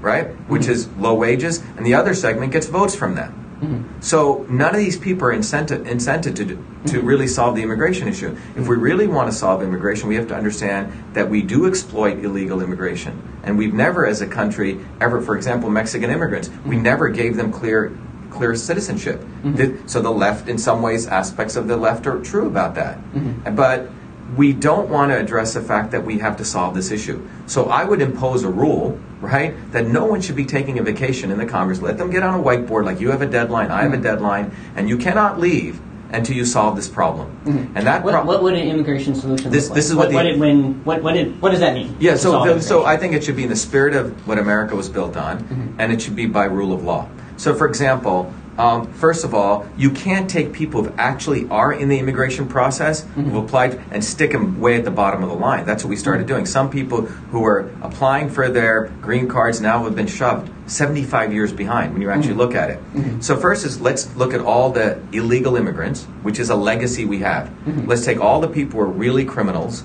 [0.01, 0.71] right, which mm-hmm.
[0.71, 3.37] is low wages, and the other segment gets votes from them.
[3.61, 4.01] Mm-hmm.
[4.01, 8.35] So none of these people are incented, incented to, to really solve the immigration issue.
[8.55, 12.23] If we really want to solve immigration, we have to understand that we do exploit
[12.25, 13.21] illegal immigration.
[13.43, 17.51] And we've never, as a country, ever, for example, Mexican immigrants, we never gave them
[17.51, 17.95] clear
[18.31, 18.57] clear mm-hmm.
[18.57, 19.19] citizenship.
[19.19, 19.55] Mm-hmm.
[19.55, 22.97] The- so the left, in some ways, aspects of the left are true about that.
[23.13, 23.55] Mm-hmm.
[23.55, 23.89] But
[24.35, 27.21] we don't want to address the fact that we have to solve this issue.
[27.47, 31.31] So I would impose a rule, right, that no one should be taking a vacation
[31.31, 31.81] in the Congress.
[31.81, 34.55] Let them get on a whiteboard like you have a deadline, I have a deadline,
[34.75, 35.81] and you cannot leave
[36.13, 37.27] until you solve this problem.
[37.75, 39.75] And that What, pro- what would an immigration solution This- look like?
[39.75, 41.95] this is what the- what, did, when, what, what, did, what does that mean?
[41.99, 44.75] Yeah, so the, so I think it should be in the spirit of what America
[44.75, 45.79] was built on, Mm-hmm.
[45.79, 47.07] and it should be by rule of law.
[47.41, 51.89] So, for example, um, first of all, you can't take people who actually are in
[51.89, 53.23] the immigration process, Mm-hmm.
[53.31, 55.65] who've applied, and stick them way at the bottom of the line.
[55.65, 56.33] That's what we started Mm-hmm.
[56.35, 56.45] doing.
[56.45, 61.51] Some people who are applying for their green cards now have been shoved 75 years
[61.51, 62.41] behind when you actually Mm-hmm.
[62.41, 63.23] look at it.
[63.23, 67.19] So, first is let's look at all the illegal immigrants, which is a legacy we
[67.21, 67.47] have.
[67.47, 67.87] Mm-hmm.
[67.89, 69.83] Let's take all the people who are really criminals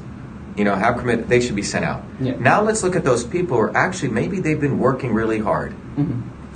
[0.59, 2.03] you know, have committed, they should be sent out.
[2.19, 2.35] Yeah.
[2.39, 5.75] Now let's look at those people who are actually, maybe they've been working really hard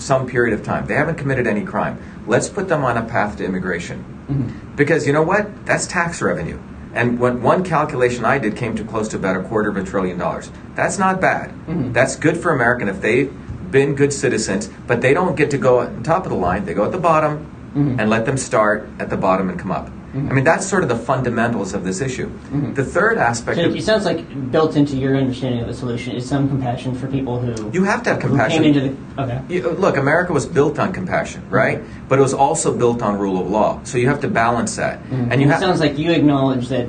[0.00, 0.86] some period of time.
[0.86, 2.02] They haven't committed any crime.
[2.26, 4.04] Let's put them on a path to immigration.
[4.28, 4.76] Mm-hmm.
[4.76, 5.66] Because you know what?
[5.66, 6.58] That's tax revenue.
[6.92, 9.84] And when one calculation I did came to close to about a quarter of a
[9.84, 10.50] trillion dollars.
[10.74, 11.50] That's not bad.
[11.50, 11.92] Mm-hmm.
[11.92, 13.32] That's good for America if they've
[13.70, 16.64] been good citizens, but they don't get to go at the top of the line.
[16.64, 17.38] They go at the bottom
[17.74, 18.00] mm-hmm.
[18.00, 19.90] and let them start at the bottom and come up.
[20.12, 20.28] Mm-hmm.
[20.28, 22.28] I mean, that's sort of the fundamentals of this issue.
[22.28, 22.74] Mm-hmm.
[22.74, 26.16] The third aspect So of it sounds like built into your understanding of the solution
[26.16, 28.62] is some compassion for people who You have to have compassion.
[28.62, 29.40] came into the okay.
[29.48, 31.54] You- look, America was built on compassion, mm-hmm.
[31.54, 32.08] right?
[32.08, 33.80] But it was also built on rule of law.
[33.84, 34.98] So you have to balance that.
[35.10, 36.88] And you it have sounds like you acknowledge that,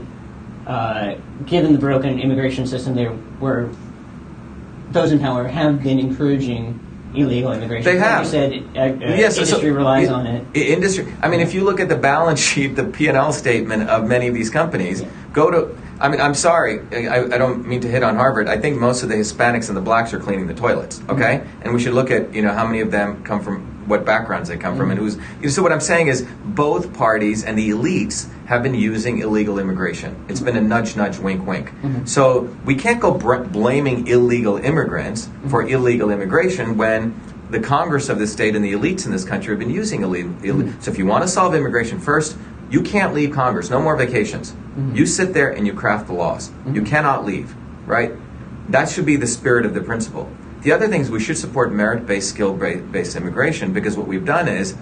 [0.65, 1.15] uh,
[1.45, 3.69] given the broken immigration system, there were
[4.89, 6.80] those in power have been encouraging
[7.16, 7.84] illegal immigration.
[7.86, 8.24] They Like have.
[8.26, 10.45] you said, uh, Yes, industry so relies i- on it.
[10.53, 11.05] Industry.
[11.22, 14.07] I mean, if you look at the balance sheet, the P and L statement of
[14.07, 15.07] many of these companies, Yeah.
[15.34, 15.68] go to.
[15.99, 18.47] I mean, I'm sorry, I, I don't mean to hit on Harvard.
[18.47, 20.99] I think most of the Hispanics and the blacks are cleaning the toilets.
[21.09, 24.05] Okay, and we should look at you know how many of them come from what
[24.05, 25.16] backgrounds they come from and who's.
[25.16, 29.20] you know, So what I'm saying is, both parties and the elites have been using
[29.20, 30.26] illegal immigration.
[30.28, 31.70] It's been a nudge, nudge, wink, wink.
[31.70, 32.06] Mm-hmm.
[32.06, 35.76] So we can't go br- blaming illegal immigrants for mm-hmm.
[35.76, 37.18] illegal immigration when
[37.49, 40.36] the Congress of this state and the elites in this country have been using illegal.
[40.43, 40.82] Ill- mm-hmm.
[40.82, 42.38] so if you want to solve immigration first,
[42.70, 43.70] you can't leave Congress.
[43.70, 44.54] No more vacations.
[44.93, 46.52] You sit there and you craft the laws.
[46.74, 47.56] You cannot leave.
[47.86, 48.12] Right?
[48.68, 50.30] That should be the spirit of the principle.
[50.64, 54.76] The other thing is we should support merit-based, skill-based immigration because what we've done is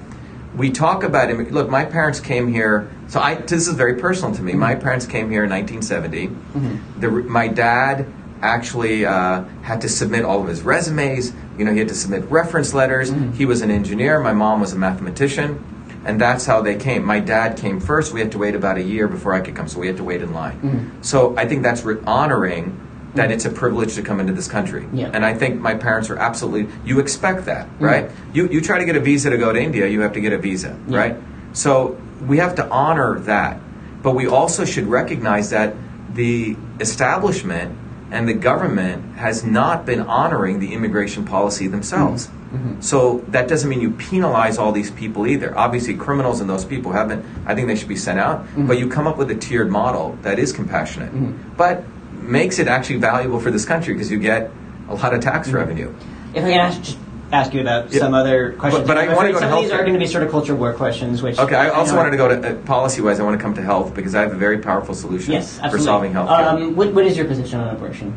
[0.55, 1.51] we talk about it.
[1.51, 2.91] Look, my parents came here.
[3.07, 4.53] So I, this is very personal to me.
[4.53, 4.83] My mm-hmm.
[4.83, 6.27] parents came here in 1970.
[6.27, 6.99] Mm-hmm.
[6.99, 8.07] The, my dad
[8.41, 11.33] actually uh, had to submit all of his resumes.
[11.57, 13.11] You know, he had to submit reference letters.
[13.11, 13.33] Mm-hmm.
[13.33, 14.19] He was an engineer.
[14.19, 15.63] My mom was a mathematician.
[16.05, 17.05] And that's how they came.
[17.05, 18.13] My dad came first.
[18.13, 20.03] We had to wait about a year before I could come, so we had to
[20.03, 20.59] wait in line.
[20.61, 21.05] Mm.
[21.05, 22.79] So I think that's re- honoring
[23.15, 23.31] that mm-hmm.
[23.33, 24.87] it's a privilege to come into this country.
[24.93, 25.09] Yeah.
[25.13, 26.71] And I think my parents are absolutely.
[26.85, 27.83] You expect that, mm-hmm.
[27.83, 28.11] right?
[28.33, 30.33] You you try to get a visa to go to India, you have to get
[30.33, 30.97] a visa, Yeah.
[30.97, 31.15] right?
[31.53, 33.59] So we have to honor that,
[34.03, 35.73] but we also should recognize that
[36.13, 37.77] the establishment
[38.11, 42.27] and the government has not been honoring the immigration policy themselves.
[42.27, 42.81] Mm-hmm.
[42.81, 45.55] So that doesn't mean you penalize all these people either.
[45.55, 47.23] Obviously, criminals and those people haven't.
[47.45, 48.45] I think they should be sent out.
[48.67, 51.11] But you come up with a tiered model that is compassionate,
[51.55, 51.83] but
[52.29, 54.51] makes it actually valuable for this country because you get
[54.89, 55.93] a lot of tax revenue.
[56.33, 56.97] If I can ask, just
[57.31, 57.99] ask you about Yeah.
[57.99, 59.93] some other questions, but I I'm wanna afraid go to some of these are going
[59.93, 61.21] to be sort of culture war questions.
[61.21, 63.19] Which Okay, I also know- wanted to go to uh, policy wise.
[63.19, 65.77] I want to come to health because I have a very powerful solution Yes, for
[65.79, 66.29] solving health.
[66.29, 68.13] Um, what, what is your position on abortion?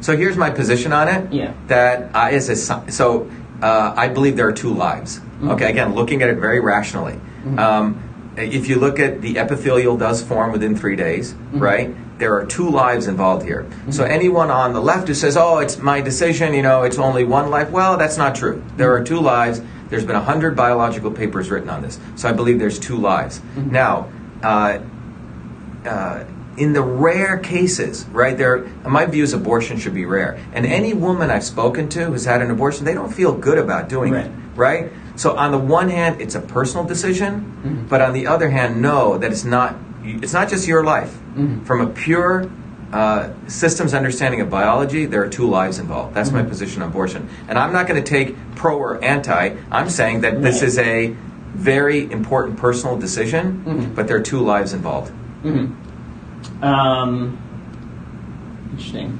[0.00, 1.32] So here's my position on it.
[1.32, 1.52] Yeah.
[1.68, 3.30] That I, as a so
[3.62, 5.18] uh, I believe there are two lives.
[5.18, 5.50] Mm-hmm.
[5.52, 5.70] Okay.
[5.70, 7.18] Again, looking at it very rationally.
[7.58, 8.02] Um,
[8.36, 11.58] if you look at the epithelial does form within three days, Mm-hmm.
[11.58, 11.94] right?
[12.20, 13.66] There are two lives involved here.
[13.88, 17.24] So anyone on the left who says, "Oh, it's my decision," you know, it's only
[17.24, 17.70] one life.
[17.70, 18.62] Well, that's not true.
[18.76, 19.62] There are two lives.
[19.88, 21.98] There's been a hundred biological papers written on this.
[22.16, 23.40] So I believe there's two lives.
[23.56, 24.06] Now.
[24.42, 24.78] Uh,
[25.86, 26.24] uh,
[26.56, 30.38] in the rare cases, right there, my view is abortion should be rare.
[30.52, 33.88] And any woman I've spoken to who's had an abortion, they don't feel good about
[33.88, 34.82] doing it, Right.
[34.82, 34.92] right?
[35.16, 39.16] So on the one hand, it's a personal decision, but on the other hand, know
[39.16, 39.76] that it's not.
[40.02, 41.16] It's not just your life.
[41.64, 42.50] From a pure
[42.92, 46.14] uh, systems understanding of biology, there are two lives involved.
[46.14, 49.56] That's my position on abortion, and I'm not going to take pro or anti.
[49.70, 51.14] I'm saying that this is a
[51.54, 53.62] very important personal decision,
[53.94, 55.12] but there are two lives involved.
[56.62, 57.38] Um,
[58.72, 59.18] interesting.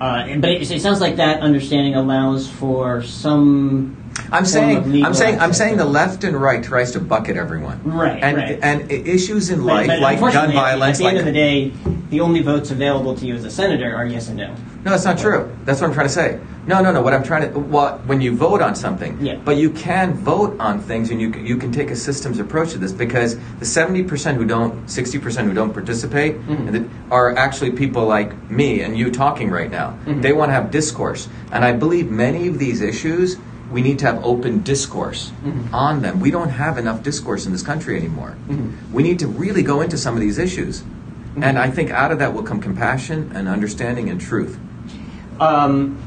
[0.00, 3.96] Uh, but it, it sounds like that understanding allows for some.
[4.32, 7.80] I'm saying, I'm saying, I'm saying the left and right tries to bucket everyone.
[7.84, 8.58] Right, And right.
[8.62, 11.72] and issues in life, but like gun violence, At the like end of the day,
[12.10, 14.48] the only votes available to you as a senator are yes and no.
[14.84, 15.50] no, that's not true.
[15.64, 16.40] That's what I'm trying to say.
[16.66, 17.02] No, no, no.
[17.02, 19.36] What I'm trying to, what when you vote on something, Yeah.
[19.44, 22.70] but you can vote on things, and you can- you can take a systems approach
[22.72, 27.12] to this because the 70 percent who don't, 60 percent who don't participate, Mm-hmm.
[27.12, 29.90] are actually people like me and you talking right now.
[30.06, 30.22] Mm-hmm.
[30.22, 33.36] They want to have discourse, and I believe many of these issues.
[33.74, 35.74] We need to have open discourse Mm-hmm.
[35.74, 36.20] on them.
[36.20, 38.36] We don't have enough discourse in this country anymore.
[38.92, 40.82] We need to really go into some of these issues.
[40.82, 41.42] Mm-hmm.
[41.42, 44.56] And I think out of that will come compassion and understanding and truth.
[45.40, 45.98] Um,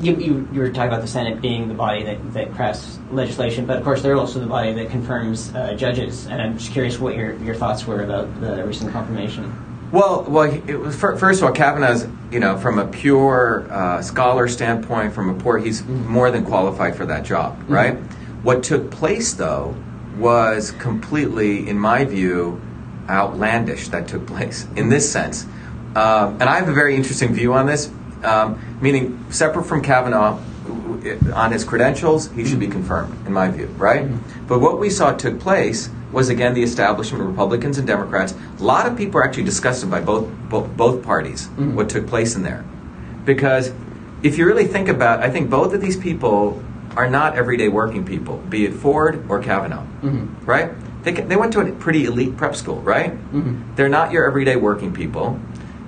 [0.00, 3.64] you, you, you were talking about the Senate being the body that, that crafts legislation,
[3.64, 6.26] but of course they're also the body that confirms uh, judges.
[6.26, 9.50] And I'm just curious what your, your thoughts were about the recent confirmation.
[9.92, 14.02] Well, well, it was, fir- first of all, Kavanaugh's, you know, from a pure uh,
[14.02, 17.96] scholar standpoint, from a poor, he's more than qualified for that job, right?
[18.42, 19.76] What took place, though,
[20.18, 22.60] was completely, in my view,
[23.08, 23.88] outlandish.
[23.88, 25.44] That took place in this sense,
[25.94, 27.90] um, and I have a very interesting view on this.
[28.24, 30.40] Um, meaning, separate from Kavanaugh,
[31.34, 34.08] on his credentials, he should be confirmed, in my view, right?
[34.46, 38.34] But what we saw took place was again the establishment of Republicans and Democrats.
[38.58, 41.74] A lot of people are actually disgusted by both both, both parties mm-hmm.
[41.74, 42.64] what took place in there,
[43.24, 43.72] because
[44.22, 46.62] if you really think about, I think both of these people
[46.96, 50.44] are not everyday working people, be it Ford or Kavanaugh, mm-hmm.
[50.46, 50.70] right?
[51.02, 53.12] They, they went to a pretty elite prep school, right?
[53.12, 53.74] Mm-hmm.
[53.74, 55.38] They're not your everyday working people,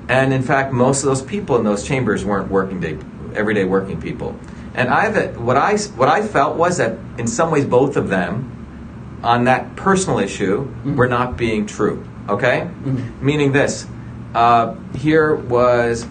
[0.09, 2.99] and in fact, most of those people in those chambers weren't working day,
[3.35, 4.39] everyday working people.
[4.77, 8.53] And I what I what I felt was that in some ways both of them
[9.23, 10.97] on that personal issue mm-hmm.
[10.97, 12.07] were not being true.
[12.29, 13.25] Okay, mm-hmm.
[13.25, 13.87] meaning this:
[14.35, 16.07] uh, here was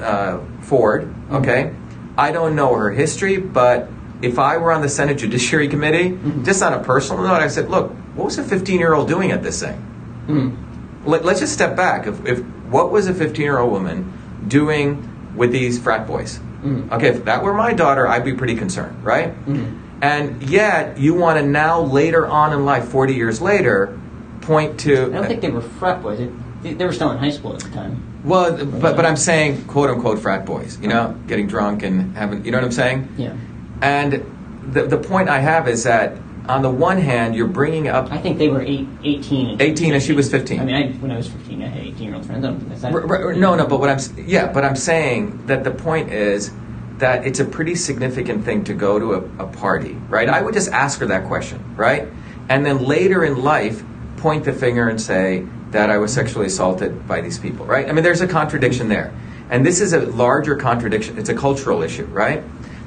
[0.00, 1.02] uh, Ford.
[1.02, 1.36] Mm-hmm.
[1.36, 1.74] Okay,
[2.16, 3.90] I don't know her history, but
[4.22, 7.68] if I were on the Senate Judiciary Committee, just on a personal note, I said,
[7.68, 9.76] look, what was a 15 year old doing at this thing?
[11.04, 12.06] Let, us just step back.
[12.06, 12.38] If, if
[12.70, 14.12] what was a 15 year old woman
[14.46, 16.38] doing with these frat boys?
[16.62, 16.92] Mm.
[16.92, 19.30] Okay, if that were my daughter, I'd be pretty concerned, right?
[19.46, 20.02] Mm-hmm.
[20.02, 23.98] And yet, you want to now, later on in life, 40 years later,
[24.40, 25.06] point to.
[25.06, 26.18] I don't think they were frat boys.
[26.62, 28.02] They, they were still in high school at the time.
[28.24, 32.44] Well, but but I'm saying quote unquote frat boys, you know, getting drunk and having,
[32.44, 33.08] you know what I'm saying?
[33.16, 33.36] Yeah.
[33.80, 34.24] And
[34.72, 36.16] the the point I have is that
[36.48, 39.50] on the one hand, you're bringing up I think they were eight, 18.
[39.50, 40.60] And 18 and she was 15.
[40.60, 42.44] I mean, I, when I was 15, I had 18 year old friends.
[42.44, 42.92] I don't think that.
[42.92, 46.52] R- r- no, no, but what I'm yeah, but I'm saying that the point is
[46.98, 50.28] that it's a pretty significant thing to go to a, a party, right?
[50.28, 52.08] I would just ask her that question, right?
[52.48, 53.82] And then later in life,
[54.18, 57.88] point the finger and say that I was sexually assaulted by these people, right?
[57.88, 59.12] I mean, there's a contradiction there.
[59.50, 61.18] And this is a larger contradiction.
[61.18, 62.42] It's a cultural issue, right?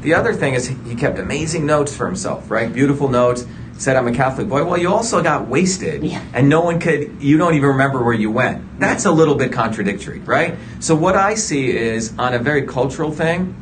[0.06, 2.72] The other thing is he kept amazing notes for himself, right?
[2.72, 3.44] Beautiful notes.
[3.80, 4.64] Said I'm a Catholic boy.
[4.64, 6.22] Well, you also got wasted, Yeah.
[6.32, 7.16] and no one could.
[7.20, 8.80] You don't even remember where you went.
[8.80, 10.58] That's a little bit contradictory, right?
[10.80, 13.56] So what I see is on a very cultural thing,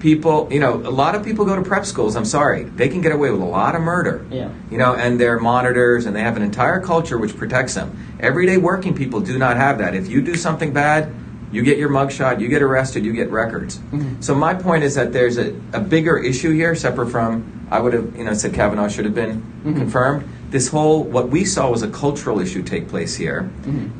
[0.00, 2.16] people, you know, a lot of people go to prep schools.
[2.16, 4.26] I'm sorry, they can get away with a lot of murder.
[4.28, 4.48] Yeah.
[4.72, 7.96] You know, and they're monitors, and they have an entire culture which protects them.
[8.18, 9.94] Everyday working people do not have that.
[9.94, 11.12] If you do something bad,
[11.52, 13.80] you get your mugshot, you get arrested, you get records.
[14.20, 17.92] So my point is that there's a, a bigger issue here, separate from I would
[17.92, 20.28] have, you know, said Kavanaugh should have been confirmed.
[20.50, 23.48] This whole what we saw was a cultural issue take place here,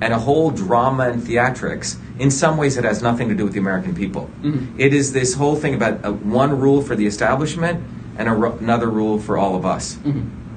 [0.00, 1.96] and a whole drama and theatrics.
[2.18, 4.28] In some ways, it has nothing to do with the American people.
[4.76, 7.82] It is this whole thing about uh, one rule for the establishment
[8.18, 9.96] and a, another rule for all of us.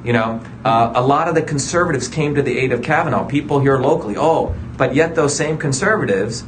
[0.04, 3.26] You know, uh, a lot of the conservatives came to the aid of Kavanaugh.
[3.26, 6.44] People here locally, oh, but yet those same conservatives,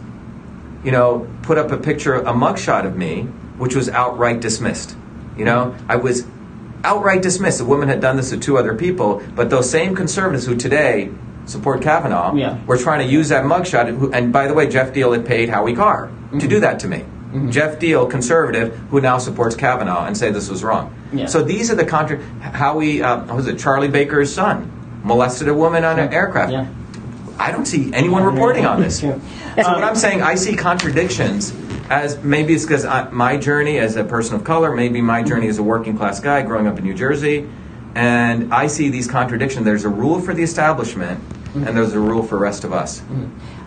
[0.85, 3.23] you know, put up a picture, a mugshot of me,
[3.57, 4.95] which was outright dismissed.
[5.35, 6.25] You know, I was
[6.83, 7.59] outright dismissed.
[7.59, 11.09] A woman had done this to two other people, but those same conservatives who today
[11.45, 12.57] support Kavanaugh Yeah.
[12.67, 14.13] were trying to use that mugshot.
[14.13, 16.09] And by the way, Geoff Diehl had paid Howie Carr
[16.39, 17.03] to do that to me.
[17.49, 20.93] Geoff Diehl, conservative, who now supports Kavanaugh, and say this was wrong.
[21.11, 21.25] Yeah.
[21.25, 22.19] So these are the contra.
[22.41, 24.71] Howie, uh, was it Charlie Baker's son
[25.03, 26.51] molested a woman on an aircraft.
[27.37, 27.43] Yeah.
[27.43, 28.99] I don't see anyone reporting on this.
[28.99, 29.21] True.
[29.55, 31.53] So what I'm saying, I see contradictions
[31.89, 35.59] as maybe it's because my journey as a person of color, maybe my journey as
[35.59, 37.47] a working class guy growing up in New Jersey,
[37.93, 39.65] and I see these contradictions.
[39.65, 41.21] There's a rule for the establishment,
[41.53, 43.01] and there's a rule for the rest of us.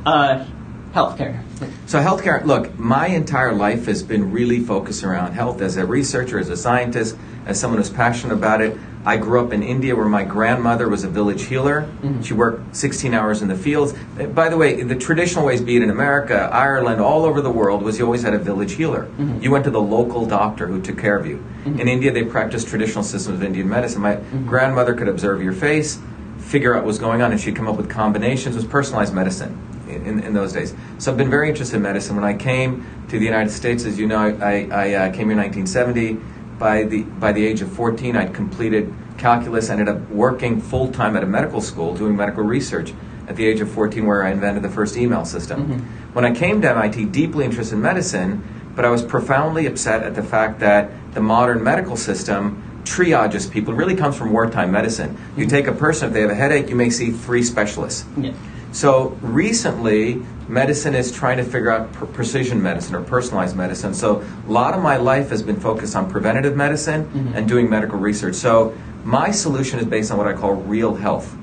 [0.04, 0.46] Uh,
[0.92, 1.42] healthcare.
[1.86, 6.38] So healthcare, look, my entire life has been really focused around health as a researcher,
[6.38, 7.16] as a scientist,
[7.46, 8.76] as someone who's passionate about it.
[9.04, 11.82] I grew up in India where my grandmother was a village healer.
[11.82, 12.22] Mm-hmm.
[12.22, 13.94] She worked 16 hours in the fields.
[14.34, 17.82] By the way, the traditional ways, be it in America, Ireland, all over the world,
[17.82, 19.04] was you always had a village healer.
[19.04, 19.42] Mm-hmm.
[19.42, 21.36] You went to the local doctor who took care of you.
[21.36, 21.80] Mm-hmm.
[21.80, 24.02] In India, they practiced traditional systems of Indian medicine.
[24.02, 26.00] My grandmother could observe your face,
[26.38, 28.56] figure out what's going on, and she'd come up with combinations.
[28.56, 30.74] It was personalized medicine in, in those days.
[30.98, 32.16] So I've been very interested in medicine.
[32.16, 35.32] When I came to the United States, as you know, I, I uh, came here
[35.32, 36.18] in 1970.
[36.58, 39.70] By the by the age of 14, I'd completed calculus.
[39.70, 42.92] Ended up working full time at a medical school doing medical research.
[43.28, 45.66] At the age of 14, where I invented the first email system.
[45.66, 46.14] Mm-hmm.
[46.14, 48.42] When I came to MIT, deeply interested in medicine,
[48.74, 53.74] but I was profoundly upset at the fact that the modern medical system triages people.
[53.74, 55.18] It really comes from wartime medicine.
[55.36, 55.50] You mm-hmm.
[55.50, 58.06] take a person, if they have a headache, you may see three specialists.
[58.16, 58.32] Yeah.
[58.72, 63.94] So recently, medicine is trying to figure out pre- precision medicine or personalized medicine.
[63.94, 67.34] So a lot of my life has been focused on preventative medicine mm-hmm.
[67.34, 68.34] and doing medical research.
[68.34, 71.36] So my solution is based on what I call real health.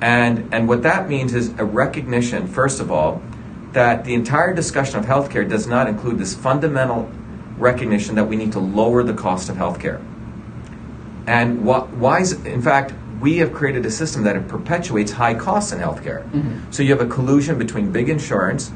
[0.00, 3.22] And, and what that means is a recognition, first of all,
[3.72, 7.10] that the entire discussion of healthcare does not include this fundamental
[7.56, 10.04] recognition that we need to lower the cost of healthcare.
[11.26, 12.92] And wh- why is, in fact,
[13.22, 16.28] we have created a system that perpetuates high costs in healthcare.
[16.74, 18.72] So you have a collusion between big insurance,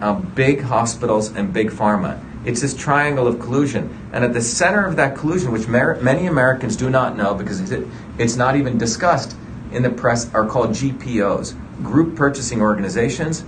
[0.00, 2.20] um, big hospitals, and big pharma.
[2.44, 3.96] It's this triangle of collusion.
[4.12, 7.60] And at the center of that collusion, which mer- many Americans do not know because
[7.60, 7.88] it's,
[8.18, 9.36] it's not even discussed
[9.70, 11.54] in the press, are called GPOs,
[11.84, 13.44] Group Purchasing Organizations,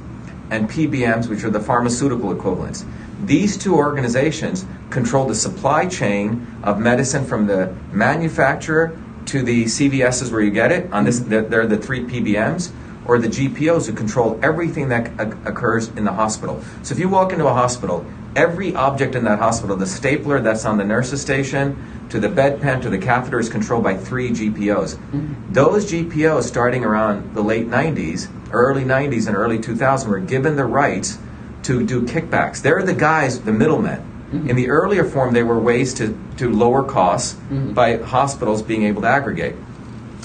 [0.50, 2.84] and PBMs, which are the pharmaceutical equivalents.
[3.24, 8.96] These two organizations control the supply chain of medicine from the manufacturer
[9.26, 10.92] to the CVSs where you get it.
[10.92, 12.72] On this, they're, the three PBMs,
[13.06, 15.12] or the GPOs who control everything that
[15.46, 16.62] occurs in the hospital.
[16.82, 18.06] So if you walk into a hospital,
[18.36, 21.76] every object in that hospital, the stapler that's on the nurse's station,
[22.10, 24.96] to the bedpan, to the catheter, is controlled by three GPOs.
[24.96, 25.52] Mm-hmm.
[25.52, 30.64] Those GPOs, starting around the late 90s, early 90s, and early 2000s, were given the
[30.64, 31.18] rights
[31.64, 32.62] to do kickbacks.
[32.62, 34.13] They're the guys, the middlemen.
[34.34, 34.50] Mm-hmm.
[34.50, 37.72] In the earlier form, there were ways to, to lower costs mm-hmm.
[37.72, 39.54] by hospitals being able to aggregate.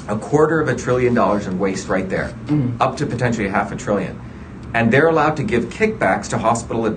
[0.07, 2.81] A quarter of a trillion dollars in waste right there, mm-hmm.
[2.81, 4.19] up to potentially half a trillion.
[4.73, 6.87] And they're allowed to give kickbacks to hospital